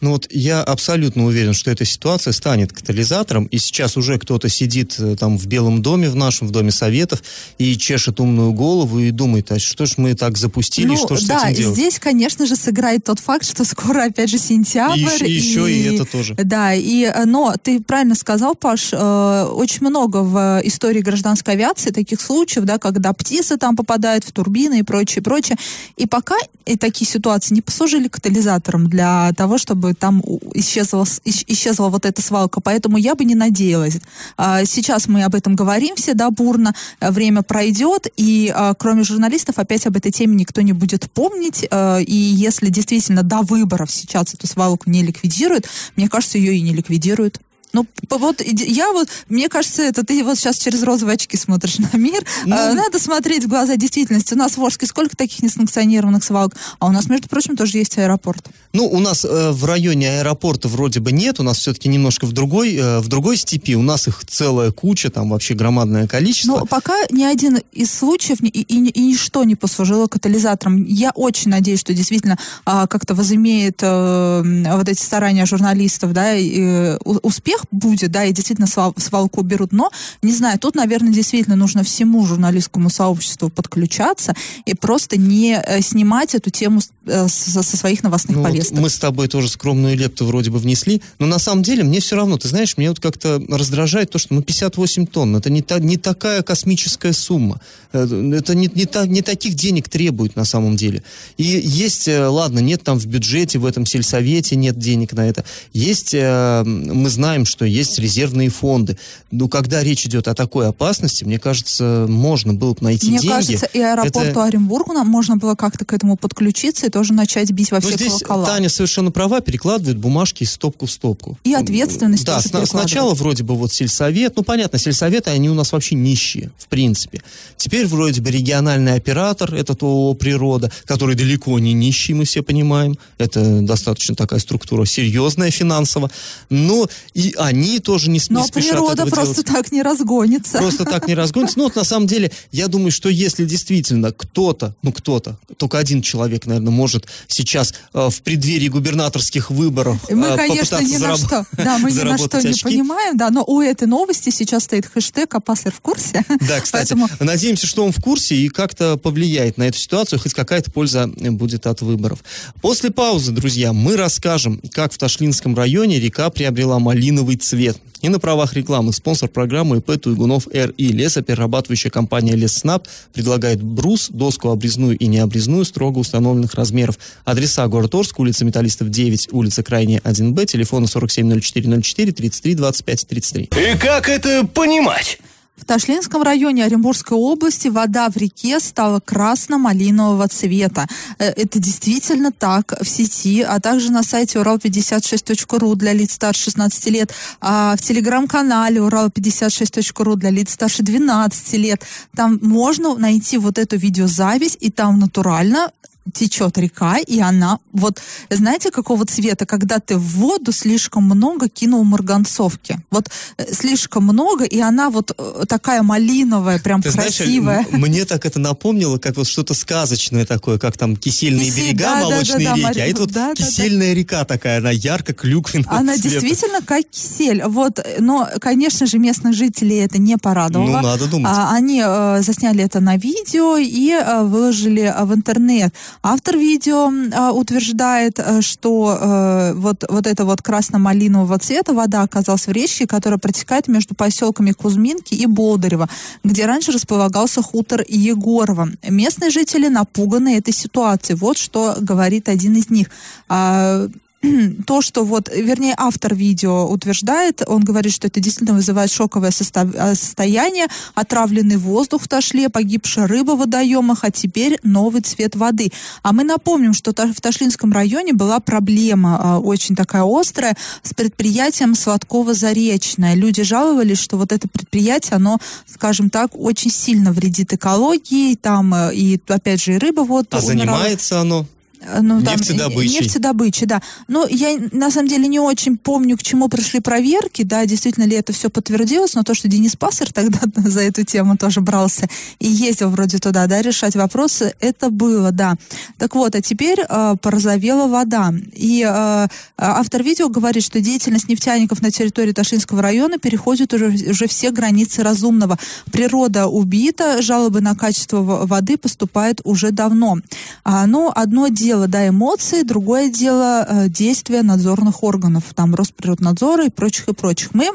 Ну 0.00 0.10
вот 0.12 0.26
я 0.30 0.62
абсолютно 0.62 1.24
уверен, 1.24 1.54
что 1.54 1.70
эта 1.70 1.84
ситуация 1.84 2.32
станет 2.32 2.72
катализатором, 2.72 3.44
и 3.46 3.58
сейчас 3.58 3.96
уже 3.96 4.18
кто-то 4.18 4.48
сидит 4.48 4.96
э, 4.98 5.16
там 5.18 5.38
в 5.38 5.46
Белом 5.46 5.80
доме, 5.82 6.10
в 6.10 6.16
нашем, 6.16 6.48
в 6.48 6.50
Доме 6.50 6.70
Советов, 6.70 7.22
и 7.58 7.76
чешет 7.78 8.20
умную 8.20 8.52
голову 8.52 8.98
и 9.00 9.10
думает, 9.10 9.50
а 9.52 9.58
что 9.58 9.86
ж 9.86 9.94
мы 9.96 10.14
так 10.14 10.36
запустили, 10.36 10.88
ну, 10.88 10.96
что 10.96 11.16
ж 11.16 11.22
да, 11.24 11.40
с 11.40 11.44
этим 11.44 11.56
делать? 11.56 11.76
здесь, 11.76 11.98
конечно 11.98 12.46
же, 12.46 12.56
сыграет 12.56 13.04
тот 13.04 13.20
факт, 13.20 13.46
что 13.46 13.64
скоро, 13.64 14.04
опять 14.04 14.28
же, 14.30 14.38
сентябрь. 14.38 14.98
И, 14.98 15.02
еще- 15.02 15.26
и 15.26 15.32
еще 15.32 15.72
и 15.72 15.94
это 15.94 16.04
тоже. 16.04 16.34
Да, 16.34 16.74
и, 16.74 17.04
э, 17.04 17.24
но 17.24 17.54
ты 17.62 17.80
правильно 17.80 18.14
сказал, 18.14 18.54
Паш, 18.54 18.90
э, 18.92 19.44
очень 19.44 19.80
много 19.86 20.18
в 20.18 20.60
истории 20.64 21.00
гражданской 21.00 21.54
авиации 21.54 21.90
таких 21.90 22.20
случаев, 22.20 22.64
да, 22.64 22.78
когда 22.78 23.12
птицы 23.12 23.56
там 23.56 23.76
попадают 23.76 24.24
в 24.24 24.32
турбины 24.32 24.80
и 24.80 24.82
прочее, 24.82 25.22
прочее. 25.22 25.56
И 25.96 26.06
пока 26.06 26.36
и 26.66 26.76
такие 26.76 27.08
ситуации 27.08 27.54
не 27.54 27.62
послужили 27.62 28.08
катализатором 28.08 28.88
для 28.88 29.32
того, 29.36 29.56
чтобы 29.56 29.85
там 29.94 30.20
у- 30.24 30.40
исчезла, 30.54 31.04
исчезла 31.24 31.88
вот 31.88 32.04
эта 32.06 32.22
свалка. 32.22 32.60
Поэтому 32.60 32.96
я 32.96 33.14
бы 33.14 33.24
не 33.24 33.34
надеялась. 33.34 33.98
А, 34.36 34.64
Сейчас 34.64 35.08
мы 35.08 35.22
об 35.24 35.34
этом 35.34 35.54
говорим 35.54 35.96
все, 35.96 36.14
да, 36.14 36.30
бурно. 36.30 36.74
Э, 37.00 37.10
Время 37.10 37.42
пройдет, 37.42 38.06
и 38.16 38.52
а, 38.54 38.74
кроме 38.74 39.02
журналистов 39.04 39.58
опять 39.58 39.86
об 39.86 39.96
этой 39.96 40.12
теме 40.12 40.34
никто 40.34 40.60
не 40.62 40.72
будет 40.72 41.10
помнить. 41.10 41.66
Э, 41.70 42.02
И 42.02 42.14
если 42.14 42.68
действительно 42.70 43.22
до 43.22 43.42
выборов 43.42 43.90
сейчас 43.90 44.34
эту 44.34 44.46
свалку 44.46 44.90
не 44.90 45.02
ликвидируют, 45.02 45.66
мне 45.96 46.08
кажется, 46.08 46.38
ее 46.38 46.56
и 46.56 46.60
не 46.60 46.72
ликвидируют. 46.72 47.40
Ну, 47.76 47.86
вот 48.18 48.40
я 48.44 48.92
вот, 48.92 49.08
мне 49.28 49.48
кажется, 49.48 49.82
это 49.82 50.04
ты 50.04 50.22
вот 50.24 50.38
сейчас 50.38 50.58
через 50.58 50.82
розовые 50.82 51.14
очки 51.14 51.36
смотришь 51.36 51.78
на 51.92 51.96
мир. 51.96 52.24
Ну, 52.44 52.56
Э, 52.56 52.72
Надо 52.72 52.98
смотреть 52.98 53.44
в 53.44 53.48
глаза 53.48 53.76
действительности. 53.76 54.34
У 54.34 54.36
нас 54.38 54.56
в 54.56 54.64
Орске 54.64 54.86
сколько 54.86 55.14
таких 55.16 55.42
несанкционированных 55.42 56.24
свалок? 56.24 56.54
А 56.78 56.86
у 56.86 56.90
нас, 56.92 57.06
между 57.08 57.28
прочим, 57.28 57.56
тоже 57.56 57.78
есть 57.78 57.98
аэропорт. 57.98 58.46
Ну, 58.72 58.86
у 58.86 58.98
нас 58.98 59.24
э, 59.24 59.50
в 59.50 59.64
районе 59.64 60.20
аэропорта 60.20 60.68
вроде 60.68 61.00
бы 61.00 61.12
нет, 61.12 61.40
у 61.40 61.42
нас 61.42 61.58
все-таки 61.58 61.88
немножко 61.88 62.26
в 62.26 62.32
другой, 62.32 62.74
э, 62.76 63.00
в 63.00 63.08
другой 63.08 63.36
степи, 63.36 63.74
у 63.76 63.82
нас 63.82 64.08
их 64.08 64.22
целая 64.26 64.70
куча, 64.72 65.10
там 65.10 65.30
вообще 65.30 65.54
громадное 65.54 66.06
количество. 66.06 66.58
Но 66.60 66.66
пока 66.66 66.94
ни 67.10 67.24
один 67.24 67.58
из 67.72 67.90
случаев 67.92 68.38
и, 68.42 68.46
и- 68.48 68.88
и 68.90 69.00
ничто 69.00 69.44
не 69.44 69.54
послужило 69.56 70.06
катализатором. 70.06 70.84
Я 70.84 71.10
очень 71.14 71.50
надеюсь, 71.50 71.80
что 71.80 71.92
действительно 71.94 72.38
а, 72.64 72.86
как-то 72.86 73.14
возымеет 73.14 73.80
э, 73.82 74.42
вот 74.76 74.88
эти 74.88 75.02
старания 75.02 75.46
журналистов, 75.46 76.12
да, 76.12 76.34
и, 76.34 76.52
э, 76.58 76.96
успех 77.04 77.64
будет, 77.70 78.10
да, 78.10 78.24
и 78.24 78.32
действительно 78.32 78.66
свал- 78.66 78.94
свалку 78.96 79.42
берут. 79.42 79.72
Но, 79.72 79.90
не 80.22 80.32
знаю, 80.32 80.58
тут, 80.58 80.74
наверное, 80.74 81.12
действительно 81.12 81.56
нужно 81.56 81.82
всему 81.82 82.24
журналистскому 82.24 82.90
сообществу 82.90 83.48
подключаться 83.48 84.34
и 84.64 84.74
просто 84.74 85.16
не 85.16 85.54
э, 85.54 85.80
снимать 85.80 86.34
эту 86.34 86.50
тему 86.50 86.80
со, 87.06 87.62
со 87.62 87.76
своих 87.76 88.02
новостных 88.02 88.36
Ну, 88.36 88.42
вот 88.42 88.50
повесток. 88.50 88.78
мы 88.78 88.90
с 88.90 88.98
тобой 88.98 89.28
тоже 89.28 89.48
скромную 89.48 89.96
лепту 89.96 90.26
вроде 90.26 90.50
бы 90.50 90.58
внесли, 90.58 91.00
но 91.18 91.26
на 91.26 91.38
самом 91.38 91.62
деле 91.62 91.84
мне 91.84 92.00
все 92.00 92.16
равно, 92.16 92.36
ты 92.36 92.48
знаешь, 92.48 92.76
меня 92.76 92.90
вот 92.90 93.00
как-то 93.00 93.42
раздражает 93.48 94.10
то, 94.10 94.18
что 94.18 94.34
ну 94.34 94.42
58 94.42 95.06
тонн, 95.06 95.36
это 95.36 95.50
не, 95.50 95.62
та, 95.62 95.78
не 95.78 95.96
такая 95.96 96.42
космическая 96.42 97.12
сумма, 97.12 97.60
Э, 97.92 98.04
это 98.34 98.54
не, 98.54 98.68
не, 98.74 98.84
та- 98.84 99.06
не 99.06 99.22
таких 99.22 99.54
денег 99.54 99.88
требует 99.88 100.34
на 100.36 100.44
самом 100.44 100.76
деле. 100.76 101.02
И 101.38 101.44
есть, 101.44 102.08
э, 102.08 102.26
ладно, 102.26 102.58
нет 102.58 102.82
там 102.82 102.98
в 102.98 103.06
бюджете, 103.06 103.58
в 103.58 103.64
этом 103.64 103.86
сельсовете 103.86 104.56
нет 104.56 104.76
денег 104.78 105.12
на 105.12 105.28
это, 105.28 105.44
есть, 105.72 106.12
э, 106.12 106.62
мы 106.64 107.08
знаем, 107.08 107.46
что 107.46 107.64
есть 107.64 107.98
резервные 107.98 108.50
фонды, 108.50 108.98
но 109.30 109.48
когда 109.48 109.82
речь 109.84 110.04
идет 110.04 110.28
о 110.28 110.34
такой 110.34 110.68
опасности, 110.68 111.24
мне 111.24 111.38
кажется, 111.38 112.06
можно 112.08 112.52
было 112.54 112.72
бы 112.72 112.78
найти 112.82 113.08
Мне 113.08 113.18
деньги. 113.20 113.32
кажется, 113.32 113.66
и 113.72 113.80
аэропорту 113.80 114.20
Это- 114.20 114.44
Оренбургу 114.44 114.92
нам 114.92 115.06
можно 115.06 115.36
было 115.36 115.54
как-то 115.54 115.84
к 115.84 115.92
этому 115.92 116.16
подключиться 116.16 116.86
и 116.86 116.90
тоже 116.96 117.12
начать 117.12 117.50
бить 117.50 117.70
во 117.72 117.76
Ну, 117.80 117.88
все 117.88 117.94
здесь 117.96 118.22
колокола. 118.22 118.46
Таня 118.46 118.70
совершенно 118.70 119.10
права, 119.10 119.42
перекладывает 119.42 119.98
бумажки 119.98 120.44
из 120.44 120.52
стопку 120.52 120.86
в 120.86 120.90
стопку. 120.90 121.36
И 121.44 121.52
ответственность 121.52 122.24
Да, 122.24 122.36
тоже 122.36 122.44
перекладывает. 122.44 122.70
сначала 122.88 123.12
вроде 123.14 123.42
бы 123.42 123.54
вот 123.54 123.70
сельсовет, 123.70 124.34
ну 124.36 124.42
понятно, 124.42 124.78
сельсоветы, 124.78 125.28
они 125.28 125.50
у 125.50 125.54
нас 125.54 125.72
вообще 125.72 125.94
нищие, 125.94 126.50
в 126.56 126.68
принципе. 126.68 127.22
Теперь 127.58 127.86
вроде 127.86 128.22
бы 128.22 128.30
региональный 128.30 128.94
оператор, 128.94 129.54
этот 129.54 129.82
ООО 129.82 130.14
«Природа», 130.14 130.72
который 130.86 131.16
далеко 131.16 131.58
не 131.58 131.74
нищий, 131.74 132.14
мы 132.14 132.24
все 132.24 132.42
понимаем. 132.42 132.96
Это 133.18 133.60
достаточно 133.60 134.14
такая 134.14 134.40
структура 134.40 134.86
серьезная 134.86 135.50
финансово. 135.50 136.10
Но 136.48 136.88
и 137.12 137.34
они 137.36 137.78
тоже 137.80 138.08
не, 138.08 138.20
с- 138.20 138.30
не 138.30 138.36
Но 138.36 138.46
спешат 138.46 138.70
природа 138.70 139.02
этого 139.02 139.10
просто 139.16 139.44
делать. 139.44 139.46
так 139.48 139.70
не 139.72 139.82
разгонится. 139.82 140.56
Просто 140.56 140.86
так 140.86 141.06
не 141.08 141.14
разгонится. 141.14 141.58
Ну, 141.58 141.64
вот 141.64 141.76
на 141.76 141.84
самом 141.84 142.06
деле, 142.06 142.32
я 142.52 142.68
думаю, 142.68 142.90
что 142.90 143.10
если 143.10 143.44
действительно 143.44 144.12
кто-то, 144.12 144.74
ну, 144.82 144.92
кто-то, 144.92 145.38
только 145.58 145.76
один 145.76 146.00
человек, 146.00 146.46
наверное, 146.46 146.70
может 146.70 146.85
сейчас 147.28 147.74
э, 147.92 148.08
в 148.10 148.22
преддверии 148.22 148.68
губернаторских 148.68 149.50
выборов 149.50 149.98
Мы, 150.10 150.26
э, 150.26 150.36
конечно, 150.36 150.80
ни 150.82 150.96
на 150.96 151.16
что, 151.16 151.46
да, 151.52 151.78
мы 151.78 151.90
ни 151.92 152.00
на 152.00 152.18
что 152.18 152.40
не 152.40 152.50
очки. 152.50 152.64
понимаем, 152.64 153.16
да, 153.16 153.30
но 153.30 153.44
у 153.46 153.60
этой 153.60 153.86
новости 153.86 154.30
сейчас 154.30 154.64
стоит 154.64 154.86
хэштег 154.86 155.34
«Апаслер 155.34 155.72
в 155.72 155.80
курсе». 155.80 156.24
Да, 156.40 156.60
кстати, 156.60 156.94
Поэтому 156.96 157.08
надеемся, 157.20 157.66
что 157.66 157.84
он 157.84 157.92
в 157.92 158.02
курсе 158.02 158.36
и 158.36 158.48
как-то 158.48 158.96
повлияет 158.96 159.58
на 159.58 159.64
эту 159.64 159.78
ситуацию, 159.78 160.18
хоть 160.18 160.34
какая-то 160.34 160.70
польза 160.70 161.10
э, 161.16 161.30
будет 161.30 161.66
от 161.66 161.82
выборов. 161.82 162.20
После 162.60 162.90
паузы, 162.90 163.32
друзья, 163.32 163.72
мы 163.72 163.96
расскажем, 163.96 164.60
как 164.72 164.92
в 164.92 164.98
Ташлинском 164.98 165.54
районе 165.54 166.00
река 166.00 166.30
приобрела 166.30 166.78
малиновый 166.78 167.36
цвет. 167.36 167.78
И 168.06 168.08
на 168.08 168.20
правах 168.20 168.54
рекламы 168.54 168.92
спонсор 168.92 169.28
программы 169.28 169.78
ИП 169.78 170.00
Туйгунов 170.00 170.46
РИ. 170.52 170.72
Лесоперерабатывающая 170.78 171.90
компания 171.90 172.36
Лесснаб 172.36 172.86
предлагает 173.12 173.60
брус, 173.60 174.10
доску 174.10 174.50
обрезную 174.50 174.96
и 174.96 175.08
необрезную 175.08 175.64
строго 175.64 175.98
установленных 175.98 176.54
размеров. 176.54 177.00
Адреса 177.24 177.66
город 177.66 177.96
Орск, 177.96 178.20
улица 178.20 178.44
Металлистов 178.44 178.90
9, 178.90 179.30
улица 179.32 179.64
Крайняя 179.64 179.98
1Б, 180.04 180.46
телефоны 180.46 180.86
470404 180.86 182.12
33 182.12 182.54
25 182.54 183.08
33. 183.08 183.42
И 183.42 183.76
как 183.76 184.08
это 184.08 184.46
понимать? 184.46 185.18
В 185.56 185.64
Ташлинском 185.64 186.22
районе 186.22 186.64
Оренбургской 186.64 187.16
области 187.16 187.68
вода 187.68 188.10
в 188.10 188.16
реке 188.16 188.60
стала 188.60 189.00
красно-малинового 189.00 190.28
цвета. 190.28 190.86
Э, 191.18 191.30
Это 191.30 191.58
действительно 191.58 192.30
так 192.30 192.74
в 192.80 192.88
сети, 192.88 193.42
а 193.42 193.58
также 193.60 193.90
на 193.90 194.02
сайте 194.02 194.38
урал56.ру 194.38 195.74
для 195.74 195.92
лиц 195.92 196.12
старше 196.12 196.44
16 196.44 196.86
лет, 196.86 197.12
а 197.40 197.74
в 197.76 197.80
телеграм-канале 197.80 198.80
урал56.ру 198.80 200.16
для 200.16 200.30
лиц 200.30 200.52
старше 200.52 200.82
12 200.82 201.52
лет. 201.54 201.82
Там 202.14 202.38
можно 202.42 202.94
найти 202.96 203.38
вот 203.38 203.58
эту 203.58 203.76
видеозапись, 203.76 204.56
и 204.60 204.70
там 204.70 204.98
натурально 204.98 205.70
течет 206.14 206.58
река, 206.58 206.98
и 206.98 207.20
она 207.20 207.58
вот, 207.72 208.00
знаете, 208.30 208.70
какого 208.70 209.04
цвета, 209.06 209.46
когда 209.46 209.78
ты 209.80 209.96
в 209.96 210.02
воду 210.02 210.52
слишком 210.52 211.04
много 211.04 211.48
кинул 211.48 211.84
марганцовки. 211.84 212.78
Вот 212.90 213.08
э, 213.38 213.52
слишком 213.52 214.04
много, 214.04 214.44
и 214.44 214.60
она 214.60 214.90
вот 214.90 215.12
э, 215.16 215.44
такая 215.48 215.82
малиновая, 215.82 216.58
прям 216.58 216.82
Ты 216.82 216.90
знаешь, 216.90 217.16
красивая. 217.16 217.66
м- 217.70 217.80
мне 217.80 218.04
так 218.04 218.24
это 218.26 218.38
напомнило, 218.38 218.98
как 218.98 219.16
вот 219.16 219.26
что-то 219.26 219.54
сказочное 219.54 220.24
такое, 220.26 220.58
как 220.58 220.76
там 220.78 220.96
кисельные 220.96 221.46
Кисель, 221.46 221.64
берега, 221.74 221.84
да, 221.84 221.94
да, 221.94 222.00
молочные 222.10 222.38
да, 222.38 222.50
да, 222.50 222.56
реки, 222.56 222.62
Мария, 222.66 222.84
а 222.84 222.86
это 222.88 223.00
вот 223.00 223.12
да, 223.12 223.28
да, 223.28 223.34
да. 223.34 223.34
кисельная 223.34 223.92
река 223.94 224.24
такая, 224.24 224.58
она 224.58 224.70
ярко-клюквенного 224.70 225.76
Она 225.76 225.94
цвета. 225.96 226.08
действительно 226.20 226.62
как 226.62 226.84
кисель. 226.90 227.42
Вот, 227.44 227.78
э, 227.78 227.96
но, 228.00 228.28
конечно 228.40 228.86
же, 228.86 228.98
местных 228.98 229.34
жителей 229.34 229.76
это 229.78 229.98
не 229.98 230.16
порадовало. 230.16 230.66
Ну, 230.78 230.80
надо 230.82 231.06
думать. 231.06 231.32
А, 231.34 231.54
они 231.54 231.82
э, 231.84 232.22
засняли 232.22 232.62
это 232.64 232.80
на 232.80 232.96
видео 232.96 233.56
и 233.56 233.90
э, 233.90 234.22
выложили 234.22 234.94
в 235.02 235.14
интернет. 235.14 235.74
Автор 236.02 236.36
видео 236.36 236.90
э, 236.90 237.30
утверждает, 237.30 238.20
что 238.40 238.98
э, 239.00 239.52
вот, 239.54 239.84
вот 239.88 240.06
это 240.06 240.24
вот 240.24 240.42
красно-малинового 240.42 241.38
цвета 241.38 241.74
вода 241.74 242.02
оказалась 242.02 242.46
в 242.46 242.52
речке, 242.52 242.86
которая 242.86 243.18
протекает 243.18 243.68
между 243.68 243.94
поселками 243.94 244.52
Кузьминки 244.52 245.14
и 245.14 245.26
Болдырево, 245.26 245.88
где 246.24 246.46
раньше 246.46 246.72
располагался 246.72 247.42
хутор 247.42 247.84
Егорова. 247.86 248.68
Местные 248.88 249.30
жители 249.30 249.68
напуганы 249.68 250.36
этой 250.36 250.52
ситуацией. 250.54 251.18
Вот 251.18 251.38
что 251.38 251.76
говорит 251.80 252.28
один 252.28 252.54
из 252.54 252.70
них. 252.70 252.88
А, 253.28 253.88
то, 254.66 254.80
что 254.80 255.04
вот, 255.04 255.28
вернее, 255.34 255.74
автор 255.76 256.14
видео 256.14 256.66
утверждает, 256.66 257.42
он 257.46 257.64
говорит, 257.64 257.92
что 257.92 258.06
это 258.06 258.20
действительно 258.20 258.56
вызывает 258.56 258.90
шоковое 258.90 259.30
э, 259.30 259.94
состояние, 259.94 260.66
отравленный 260.94 261.56
воздух 261.56 262.02
в 262.02 262.08
Ташле, 262.08 262.48
погибшая 262.48 263.06
рыба 263.06 263.32
в 263.32 263.38
водоемах, 263.38 264.04
а 264.04 264.10
теперь 264.10 264.58
новый 264.62 265.02
цвет 265.02 265.36
воды. 265.36 265.72
А 266.02 266.12
мы 266.12 266.24
напомним, 266.24 266.74
что 266.74 266.92
в 266.92 267.20
Ташлинском 267.20 267.72
районе 267.72 268.12
была 268.12 268.40
проблема 268.40 269.18
а, 269.20 269.38
очень 269.38 269.74
такая 269.74 270.04
острая 270.06 270.56
с 270.82 270.94
предприятием 270.94 271.74
Сладково-Заречное. 271.74 273.14
Люди 273.14 273.42
жаловались, 273.42 273.98
что 273.98 274.16
вот 274.16 274.32
это 274.32 274.48
предприятие, 274.48 275.16
оно, 275.16 275.38
скажем 275.66 276.10
так, 276.10 276.30
очень 276.34 276.70
сильно 276.70 277.12
вредит 277.12 277.52
экологии, 277.52 278.34
там 278.34 278.74
э, 278.74 278.94
и, 278.94 279.20
опять 279.28 279.62
же, 279.62 279.74
и 279.74 279.78
рыба 279.78 280.00
вот 280.00 280.26
А 280.32 280.38
умирала. 280.38 280.78
занимается 280.78 281.20
оно? 281.20 281.46
Э, 281.86 282.00
ну. 282.02 282.22
Там, 282.22 282.36
нефтедобычей, 282.36 283.66
да. 283.66 283.80
Но 284.08 284.26
я, 284.28 284.58
на 284.72 284.90
самом 284.90 285.08
деле, 285.08 285.28
не 285.28 285.40
очень 285.40 285.76
помню, 285.76 286.16
к 286.16 286.22
чему 286.22 286.48
пришли 286.48 286.80
проверки, 286.80 287.42
да, 287.42 287.64
действительно 287.66 288.04
ли 288.04 288.16
это 288.16 288.32
все 288.32 288.50
подтвердилось, 288.50 289.14
но 289.14 289.22
то, 289.22 289.34
что 289.34 289.48
Денис 289.48 289.76
Пассер 289.76 290.12
тогда 290.12 290.40
за 290.56 290.80
эту 290.80 291.04
тему 291.04 291.36
тоже 291.36 291.60
брался 291.60 292.08
и 292.38 292.48
ездил 292.48 292.90
вроде 292.90 293.18
туда, 293.18 293.46
да, 293.46 293.62
решать 293.62 293.94
вопросы, 293.96 294.54
это 294.60 294.90
было, 294.90 295.32
да. 295.32 295.54
Так 295.98 296.14
вот, 296.14 296.34
а 296.34 296.42
теперь 296.42 296.80
э, 296.80 297.16
порозовела 297.20 297.88
вода. 297.88 298.32
И 298.52 298.82
э, 298.82 299.28
автор 299.56 300.02
видео 300.02 300.28
говорит, 300.28 300.64
что 300.64 300.80
деятельность 300.80 301.28
нефтяников 301.28 301.82
на 301.82 301.90
территории 301.90 302.32
Ташинского 302.32 302.82
района 302.82 303.18
переходит 303.18 303.72
уже, 303.74 303.86
уже 304.10 304.26
все 304.26 304.50
границы 304.50 305.02
разумного. 305.02 305.58
Природа 305.92 306.46
убита, 306.46 307.22
жалобы 307.22 307.60
на 307.60 307.74
качество 307.74 308.22
воды 308.22 308.76
поступают 308.76 309.40
уже 309.44 309.70
давно. 309.70 310.18
А, 310.64 310.86
ну, 310.86 311.12
одно 311.14 311.48
дело 311.48 311.75
дело, 311.76 311.88
да, 311.88 312.08
эмоции, 312.08 312.62
другое 312.62 313.10
дело 313.10 313.66
э, 313.68 313.88
действия 313.90 314.42
надзорных 314.42 315.02
органов, 315.02 315.44
там 315.54 315.74
Росприроднадзора 315.74 316.64
и 316.64 316.70
прочих 316.70 317.08
и 317.08 317.12
прочих. 317.12 317.52
Мы 317.52 317.70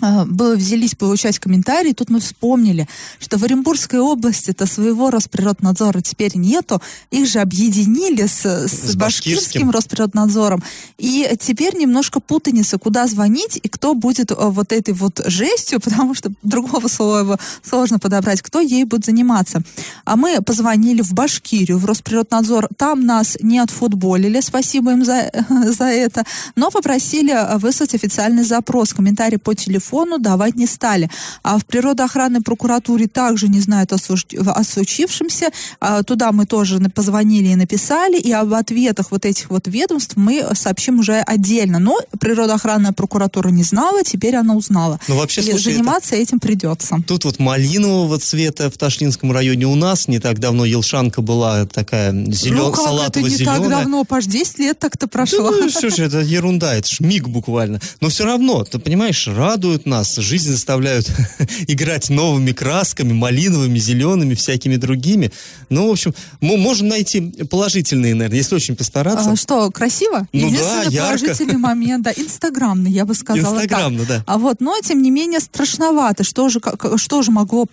было, 0.00 0.54
взялись 0.54 0.94
получать 0.94 1.38
комментарии, 1.38 1.92
тут 1.92 2.10
мы 2.10 2.20
вспомнили, 2.20 2.88
что 3.18 3.38
в 3.38 3.44
Оренбургской 3.44 3.98
области 3.98 4.50
это 4.50 4.66
своего 4.66 5.10
Росприроднадзора 5.10 6.00
теперь 6.00 6.36
нету, 6.36 6.80
их 7.10 7.28
же 7.28 7.40
объединили 7.40 8.26
с, 8.26 8.44
с, 8.44 8.90
с 8.92 8.96
башкирским. 8.96 9.70
Росприроднадзором, 9.70 10.62
и 10.98 11.30
теперь 11.38 11.76
немножко 11.76 12.20
путаница, 12.20 12.78
куда 12.78 13.06
звонить 13.06 13.58
и 13.62 13.68
кто 13.68 13.94
будет 13.94 14.32
а, 14.32 14.50
вот 14.50 14.72
этой 14.72 14.94
вот 14.94 15.20
жестью, 15.26 15.80
потому 15.84 16.14
что 16.14 16.32
другого 16.42 16.88
слова 16.88 17.38
сложно 17.62 17.98
подобрать, 17.98 18.42
кто 18.42 18.60
ей 18.60 18.84
будет 18.84 19.04
заниматься. 19.04 19.62
А 20.04 20.16
мы 20.16 20.40
позвонили 20.42 21.02
в 21.02 21.12
Башкирию, 21.12 21.78
в 21.78 21.84
Росприроднадзор, 21.84 22.68
там 22.76 23.04
нас 23.04 23.36
не 23.42 23.58
отфутболили, 23.58 24.40
спасибо 24.40 24.92
им 24.92 25.04
за, 25.04 25.30
за 25.48 25.84
это, 25.84 26.24
но 26.56 26.70
попросили 26.70 27.32
а, 27.32 27.58
выслать 27.58 27.94
официальный 27.94 28.44
запрос, 28.44 28.92
комментарий 28.94 29.38
по 29.38 29.54
телефону, 29.54 29.89
телефону 29.90 30.18
давать 30.18 30.56
не 30.56 30.66
стали. 30.66 31.10
А 31.42 31.58
в 31.58 31.66
природоохранной 31.66 32.40
прокуратуре 32.40 33.06
также 33.06 33.48
не 33.48 33.60
знают 33.60 33.92
о, 33.92 33.96
о 33.96 34.64
случившемся. 34.64 35.46
А, 35.80 36.02
туда 36.02 36.32
мы 36.32 36.46
тоже 36.46 36.80
позвонили 36.94 37.48
и 37.48 37.56
написали, 37.56 38.18
и 38.18 38.32
об 38.32 38.52
ответах 38.54 39.10
вот 39.10 39.24
этих 39.24 39.50
вот 39.50 39.66
ведомств 39.66 40.16
мы 40.16 40.44
сообщим 40.54 41.00
уже 41.00 41.20
отдельно. 41.20 41.78
Но 41.78 41.98
природоохранная 42.18 42.92
прокуратура 42.92 43.48
не 43.48 43.64
знала, 43.64 44.02
теперь 44.04 44.36
она 44.36 44.54
узнала. 44.54 45.00
Ну, 45.08 45.16
вообще, 45.16 45.42
слушай, 45.42 45.74
заниматься 45.74 46.14
это... 46.14 46.22
этим 46.22 46.40
придется. 46.40 46.96
Тут 47.06 47.24
вот 47.24 47.38
малинового 47.38 48.18
цвета 48.18 48.70
в 48.70 48.76
Ташлинском 48.76 49.32
районе 49.32 49.66
у 49.66 49.74
нас 49.74 50.08
не 50.08 50.18
так 50.18 50.38
давно 50.38 50.64
Елшанка 50.64 51.22
была 51.22 51.66
такая 51.66 52.12
зелен... 52.12 52.56
ну, 52.56 52.74
салатово-зеленая. 52.74 53.58
не 53.58 53.64
так 53.64 53.70
давно? 53.70 54.04
Паш, 54.04 54.26
10 54.26 54.58
лет 54.58 54.78
так-то 54.78 55.08
прошло. 55.08 55.50
Да, 55.50 55.56
ну, 55.62 55.68
что 55.70 55.90
же, 55.90 56.04
это 56.04 56.20
ерунда, 56.20 56.74
это 56.74 56.88
ж 56.88 57.00
миг 57.00 57.28
буквально. 57.28 57.80
Но 58.00 58.08
все 58.08 58.24
равно, 58.24 58.64
ты 58.64 58.78
понимаешь, 58.78 59.28
радует 59.40 59.79
радуют 59.80 59.86
нас, 59.86 60.16
жизнь 60.16 60.50
заставляют 60.50 61.10
играть 61.68 62.10
новыми 62.10 62.52
красками, 62.52 63.12
малиновыми, 63.12 63.78
зелеными, 63.78 64.34
всякими 64.34 64.76
другими. 64.76 65.32
Ну, 65.68 65.88
в 65.88 65.92
общем, 65.92 66.14
мы 66.40 66.56
можем 66.56 66.88
найти 66.88 67.20
положительные, 67.50 68.14
наверное, 68.14 68.38
если 68.38 68.56
очень 68.56 68.76
постараться. 68.76 69.30
А, 69.30 69.36
что, 69.36 69.70
красиво? 69.70 70.26
Ну 70.32 70.50
да, 70.50 70.82
ярко. 70.84 71.18
положительный 71.18 71.58
момент, 71.58 72.04
да, 72.04 72.12
инстаграмный, 72.16 72.90
я 72.90 73.04
бы 73.04 73.14
сказала 73.14 73.54
Инстаграмно, 73.54 74.04
да. 74.04 74.24
А 74.26 74.38
вот, 74.38 74.60
но, 74.60 74.76
тем 74.82 75.02
не 75.02 75.10
менее, 75.10 75.40
страшновато. 75.40 76.24
Что 76.24 76.48
же, 76.48 76.60
как, 76.60 76.98
что 76.98 77.22
же 77.22 77.30
могло 77.30 77.66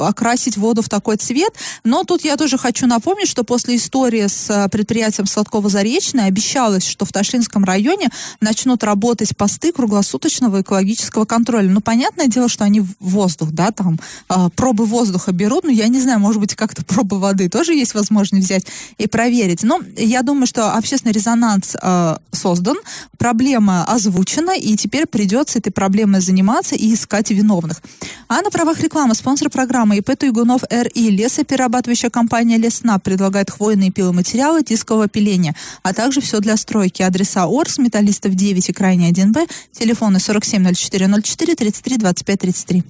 окрасить 0.00 0.56
воду 0.56 0.82
в 0.82 0.88
такой 0.88 1.16
цвет? 1.16 1.52
Но 1.84 2.04
тут 2.04 2.24
я 2.24 2.36
тоже 2.36 2.58
хочу 2.58 2.86
напомнить, 2.86 3.28
что 3.28 3.44
после 3.44 3.76
истории 3.76 4.26
с 4.26 4.50
э, 4.50 4.68
предприятием 4.68 5.26
Сладково-Заречное 5.26 6.26
обещалось, 6.26 6.86
что 6.86 7.04
в 7.04 7.12
Ташлинском 7.12 7.64
районе 7.64 8.08
начнут 8.40 8.84
работать 8.84 9.36
посты 9.36 9.72
круглосуточного 9.72 10.62
экологического 10.62 11.24
контроля 11.24 11.53
контроля. 11.54 11.72
Ну, 11.72 11.80
понятное 11.80 12.26
дело, 12.26 12.48
что 12.48 12.64
они 12.64 12.82
воздух, 13.00 13.50
да, 13.50 13.70
там, 13.70 13.98
э, 14.28 14.48
пробы 14.56 14.86
воздуха 14.86 15.32
берут, 15.32 15.64
но 15.64 15.70
я 15.70 15.88
не 15.88 16.00
знаю, 16.00 16.20
может 16.20 16.40
быть, 16.40 16.54
как-то 16.54 16.84
пробы 16.94 17.18
воды 17.18 17.48
тоже 17.48 17.74
есть 17.74 17.94
возможность 17.94 18.46
взять 18.46 18.66
и 18.98 19.06
проверить. 19.06 19.62
Но 19.62 19.80
я 19.96 20.22
думаю, 20.22 20.46
что 20.46 20.74
общественный 20.74 21.12
резонанс 21.12 21.76
э, 21.80 22.16
создан, 22.32 22.76
проблема 23.18 23.84
озвучена, 23.84 24.52
и 24.56 24.76
теперь 24.76 25.06
придется 25.06 25.58
этой 25.58 25.70
проблемой 25.70 26.20
заниматься 26.20 26.74
и 26.74 26.92
искать 26.94 27.30
виновных. 27.30 27.82
А 28.28 28.42
на 28.42 28.50
правах 28.50 28.80
рекламы 28.80 29.14
спонсор 29.14 29.50
программы 29.50 29.96
ИП 29.98 30.16
Туйгунов 30.18 30.62
РИ, 30.70 31.10
лесоперерабатывающая 31.10 32.10
компания 32.10 32.58
Лесна 32.58 32.98
предлагает 32.98 33.50
хвойные 33.50 33.90
пиломатериалы 33.90 34.62
дискового 34.62 35.08
пиления, 35.08 35.54
а 35.82 35.92
также 35.92 36.20
все 36.20 36.40
для 36.40 36.56
стройки. 36.56 37.02
Адреса 37.02 37.44
Орс, 37.44 37.78
Металлистов 37.78 38.34
9 38.34 38.68
и 38.68 38.72
Крайний 38.72 39.10
1Б, 39.10 39.48
телефоны 39.72 40.18
470404 40.18 41.33
4 41.36 41.56
33 41.56 41.98
25 41.98 42.38
33. 42.38 42.82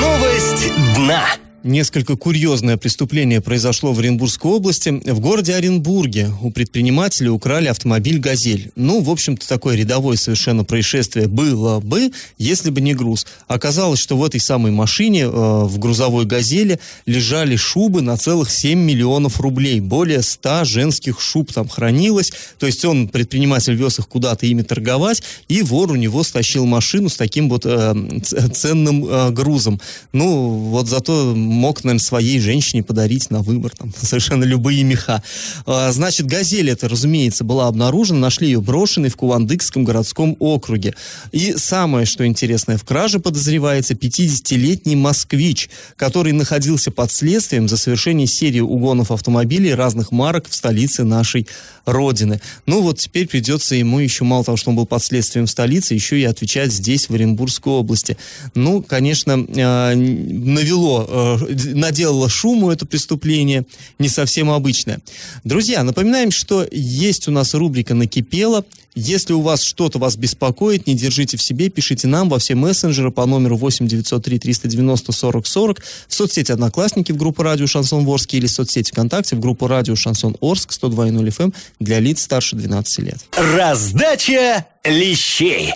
Новость 0.00 0.72
дна. 0.94 1.24
Несколько 1.64 2.16
курьезное 2.16 2.76
преступление 2.76 3.40
произошло 3.40 3.92
в 3.92 3.98
Оренбургской 3.98 4.48
области. 4.48 4.90
В 4.90 5.18
городе 5.18 5.56
Оренбурге 5.56 6.30
у 6.40 6.52
предпринимателя 6.52 7.32
украли 7.32 7.66
автомобиль 7.66 8.20
«Газель». 8.20 8.70
Ну, 8.76 9.00
в 9.00 9.10
общем-то, 9.10 9.46
такое 9.48 9.74
рядовое 9.74 10.16
совершенно 10.16 10.62
происшествие 10.62 11.26
было 11.26 11.80
бы, 11.80 12.12
если 12.38 12.70
бы 12.70 12.80
не 12.80 12.94
груз. 12.94 13.26
Оказалось, 13.48 13.98
что 13.98 14.16
в 14.16 14.24
этой 14.24 14.38
самой 14.38 14.70
машине, 14.70 15.22
э, 15.22 15.28
в 15.28 15.80
грузовой 15.80 16.26
«Газели», 16.26 16.78
лежали 17.06 17.56
шубы 17.56 18.02
на 18.02 18.16
целых 18.16 18.52
7 18.52 18.78
миллионов 18.78 19.40
рублей. 19.40 19.80
Более 19.80 20.22
100 20.22 20.62
женских 20.62 21.20
шуб 21.20 21.52
там 21.52 21.68
хранилось. 21.68 22.32
То 22.60 22.66
есть 22.66 22.84
он, 22.84 23.08
предприниматель, 23.08 23.74
вез 23.74 23.98
их 23.98 24.06
куда-то 24.06 24.46
ими 24.46 24.62
торговать, 24.62 25.24
и 25.48 25.62
вор 25.62 25.90
у 25.90 25.96
него 25.96 26.22
стащил 26.22 26.66
машину 26.66 27.08
с 27.08 27.16
таким 27.16 27.48
вот 27.48 27.66
э, 27.66 27.94
ценным 28.22 29.04
э, 29.04 29.30
грузом. 29.30 29.80
Ну, 30.12 30.50
вот 30.50 30.86
зато 30.86 31.34
мог, 31.48 31.84
наверное, 31.84 32.04
своей 32.04 32.40
женщине 32.40 32.82
подарить 32.82 33.30
на 33.30 33.40
выбор 33.40 33.72
там, 33.76 33.92
совершенно 34.00 34.44
любые 34.44 34.82
меха. 34.84 35.22
А, 35.66 35.90
значит, 35.92 36.26
«Газель» 36.26 36.70
это, 36.70 36.88
разумеется, 36.88 37.44
была 37.44 37.66
обнаружена, 37.66 38.20
нашли 38.20 38.48
ее 38.48 38.60
брошенной 38.60 39.08
в 39.08 39.16
Кувандыкском 39.16 39.84
городском 39.84 40.36
округе. 40.38 40.94
И 41.32 41.54
самое, 41.56 42.06
что 42.06 42.26
интересное, 42.26 42.76
в 42.76 42.84
краже 42.84 43.18
подозревается 43.18 43.94
50-летний 43.94 44.96
москвич, 44.96 45.70
который 45.96 46.32
находился 46.32 46.90
под 46.90 47.10
следствием 47.10 47.68
за 47.68 47.76
совершение 47.76 48.26
серии 48.26 48.60
угонов 48.60 49.10
автомобилей 49.10 49.74
разных 49.74 50.12
марок 50.12 50.48
в 50.48 50.54
столице 50.54 51.04
нашей 51.04 51.46
родины. 51.88 52.40
Ну 52.66 52.82
вот 52.82 52.98
теперь 52.98 53.26
придется 53.26 53.74
ему 53.74 53.98
еще 53.98 54.24
мало 54.24 54.44
того, 54.44 54.56
что 54.56 54.70
он 54.70 54.76
был 54.76 54.86
под 54.86 55.02
следствием 55.02 55.46
в 55.46 55.50
столице, 55.50 55.94
еще 55.94 56.20
и 56.20 56.24
отвечать 56.24 56.72
здесь, 56.72 57.08
в 57.08 57.14
Оренбургской 57.14 57.72
области. 57.72 58.16
Ну, 58.54 58.82
конечно, 58.82 59.32
э, 59.32 59.94
навело, 59.94 61.06
э, 61.08 61.54
наделало 61.74 62.28
шуму 62.28 62.70
это 62.70 62.86
преступление, 62.86 63.64
не 63.98 64.08
совсем 64.08 64.50
обычное. 64.50 65.00
Друзья, 65.44 65.82
напоминаем, 65.82 66.30
что 66.30 66.66
есть 66.70 67.28
у 67.28 67.30
нас 67.30 67.54
рубрика 67.54 67.94
«Накипело». 67.94 68.64
Если 69.00 69.32
у 69.32 69.42
вас 69.42 69.62
что-то 69.62 70.00
вас 70.00 70.16
беспокоит, 70.16 70.88
не 70.88 70.94
держите 70.94 71.36
в 71.36 71.42
себе, 71.42 71.68
пишите 71.68 72.08
нам 72.08 72.28
во 72.28 72.40
все 72.40 72.56
мессенджеры 72.56 73.12
по 73.12 73.26
номеру 73.26 73.56
8 73.56 73.86
903 73.86 74.40
390 74.40 75.12
40 75.12 75.46
40, 75.46 75.82
в 76.08 76.14
соцсети 76.14 76.50
«Одноклассники» 76.50 77.12
в 77.12 77.16
группу 77.16 77.44
«Радио 77.44 77.68
Шансон 77.68 78.04
Ворске» 78.04 78.38
или 78.38 78.48
в 78.48 78.50
соцсети 78.50 78.90
ВКонтакте 78.90 79.36
в 79.36 79.40
группу 79.40 79.68
«Радио 79.68 79.94
Шансон 79.94 80.36
Орск» 80.40 80.72
102.0 80.72 81.28
FM 81.28 81.54
для 81.80 82.00
лиц 82.00 82.22
старше 82.22 82.56
12 82.56 82.98
лет. 83.00 83.18
Раздача 83.36 84.66
лещей. 84.84 85.74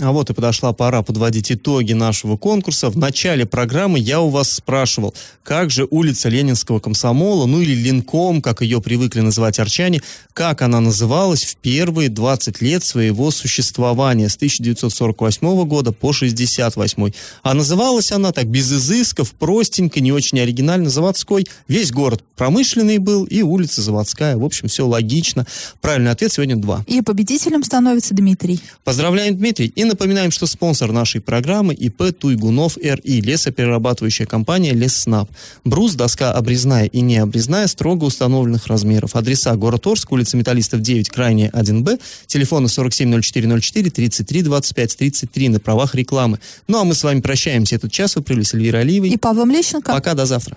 А 0.00 0.10
вот 0.10 0.28
и 0.28 0.34
подошла 0.34 0.72
пора 0.72 1.02
подводить 1.02 1.52
итоги 1.52 1.92
нашего 1.92 2.36
конкурса. 2.36 2.90
В 2.90 2.98
начале 2.98 3.46
программы 3.46 4.00
я 4.00 4.20
у 4.20 4.28
вас 4.28 4.50
спрашивал, 4.50 5.14
как 5.44 5.70
же 5.70 5.86
улица 5.88 6.28
Ленинского 6.28 6.80
комсомола, 6.80 7.46
ну 7.46 7.60
или 7.60 7.74
Линком, 7.74 8.42
как 8.42 8.60
ее 8.60 8.80
привыкли 8.80 9.20
называть 9.20 9.60
арчане, 9.60 10.02
как 10.32 10.62
она 10.62 10.80
называлась 10.80 11.44
в 11.44 11.54
первые 11.58 12.08
20 12.08 12.60
лет 12.60 12.82
своего 12.82 13.30
существования 13.30 14.28
с 14.28 14.34
1948 14.34 15.64
года 15.64 15.92
по 15.92 16.12
68. 16.12 17.12
А 17.44 17.54
называлась 17.54 18.10
она 18.10 18.32
так 18.32 18.48
без 18.48 18.72
изысков, 18.72 19.30
простенько, 19.34 20.00
не 20.00 20.10
очень 20.10 20.40
оригинально, 20.40 20.90
заводской. 20.90 21.46
Весь 21.68 21.92
город 21.92 22.24
промышленный 22.34 22.98
был 22.98 23.26
и 23.26 23.42
улица 23.42 23.80
заводская. 23.80 24.36
В 24.38 24.44
общем, 24.44 24.66
все 24.66 24.88
логично. 24.88 25.46
Правильный 25.80 26.10
ответ 26.10 26.32
сегодня 26.32 26.56
два. 26.56 26.84
И 26.88 27.00
победителем 27.00 27.62
становится 27.62 28.12
Дмитрий. 28.12 28.58
Поздравляем, 28.82 29.36
Дмитрий. 29.36 29.68
И 29.76 29.83
напоминаем, 29.84 30.30
что 30.30 30.46
спонсор 30.46 30.92
нашей 30.92 31.20
программы 31.20 31.74
ИП 31.74 32.16
Туйгунов 32.18 32.76
РИ, 32.78 33.20
лесоперерабатывающая 33.20 34.26
компания 34.26 34.72
Лесснаб. 34.72 35.30
Брус, 35.64 35.94
доска 35.94 36.32
обрезная 36.32 36.86
и 36.86 37.00
необрезная, 37.00 37.66
строго 37.66 38.04
установленных 38.04 38.66
размеров. 38.66 39.16
Адреса 39.16 39.54
город 39.56 39.86
Орск, 39.86 40.12
улица 40.12 40.36
Металлистов 40.36 40.80
9, 40.80 41.08
крайняя 41.08 41.50
1Б, 41.50 42.00
телефоны 42.26 42.68
470404 42.68 43.90
33 43.90 44.42
25 44.42 44.96
33 44.96 45.48
на 45.48 45.60
правах 45.60 45.94
рекламы. 45.94 46.38
Ну 46.68 46.80
а 46.80 46.84
мы 46.84 46.94
с 46.94 47.02
вами 47.02 47.20
прощаемся 47.20 47.76
этот 47.76 47.92
час. 47.92 48.16
Вы 48.16 48.22
провели 48.22 48.44
с 48.44 48.54
Эльвирой 48.54 48.82
Алиевой. 48.82 49.10
И 49.10 49.16
Павлом 49.16 49.50
Лещенко. 49.50 49.92
Пока, 49.92 50.14
до 50.14 50.26
завтра. 50.26 50.56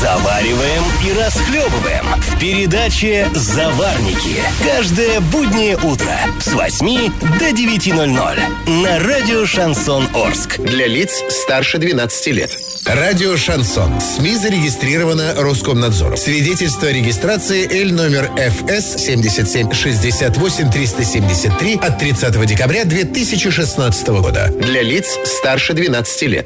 Завариваем 0.00 0.82
и 1.06 1.18
расхлебываем 1.18 2.04
в 2.20 2.38
передаче 2.38 3.30
«Заварники». 3.34 4.42
Каждое 4.62 5.20
буднее 5.20 5.76
утро 5.76 6.18
с 6.40 6.52
8 6.52 7.12
до 7.38 7.50
9.00 7.50 8.35
на 8.66 8.98
радио 8.98 9.46
«Шансон 9.46 10.08
Орск». 10.14 10.58
Для 10.58 10.86
лиц 10.86 11.22
старше 11.30 11.78
12 11.78 12.26
лет. 12.28 12.50
Радио 12.84 13.36
«Шансон». 13.36 14.00
СМИ 14.00 14.36
зарегистрировано 14.36 15.34
Роскомнадзором. 15.36 16.16
Свидетельство 16.16 16.88
о 16.88 16.92
регистрации 16.92 17.66
Л 17.82 17.94
номер 17.94 18.30
ФС 18.36 18.96
77 19.04 19.72
68 19.72 20.70
373 20.70 21.78
от 21.82 21.98
30 21.98 22.46
декабря 22.46 22.84
2016 22.84 24.08
года. 24.08 24.52
Для 24.60 24.82
лиц 24.82 25.18
старше 25.24 25.72
12 25.72 26.22
лет. 26.22 26.44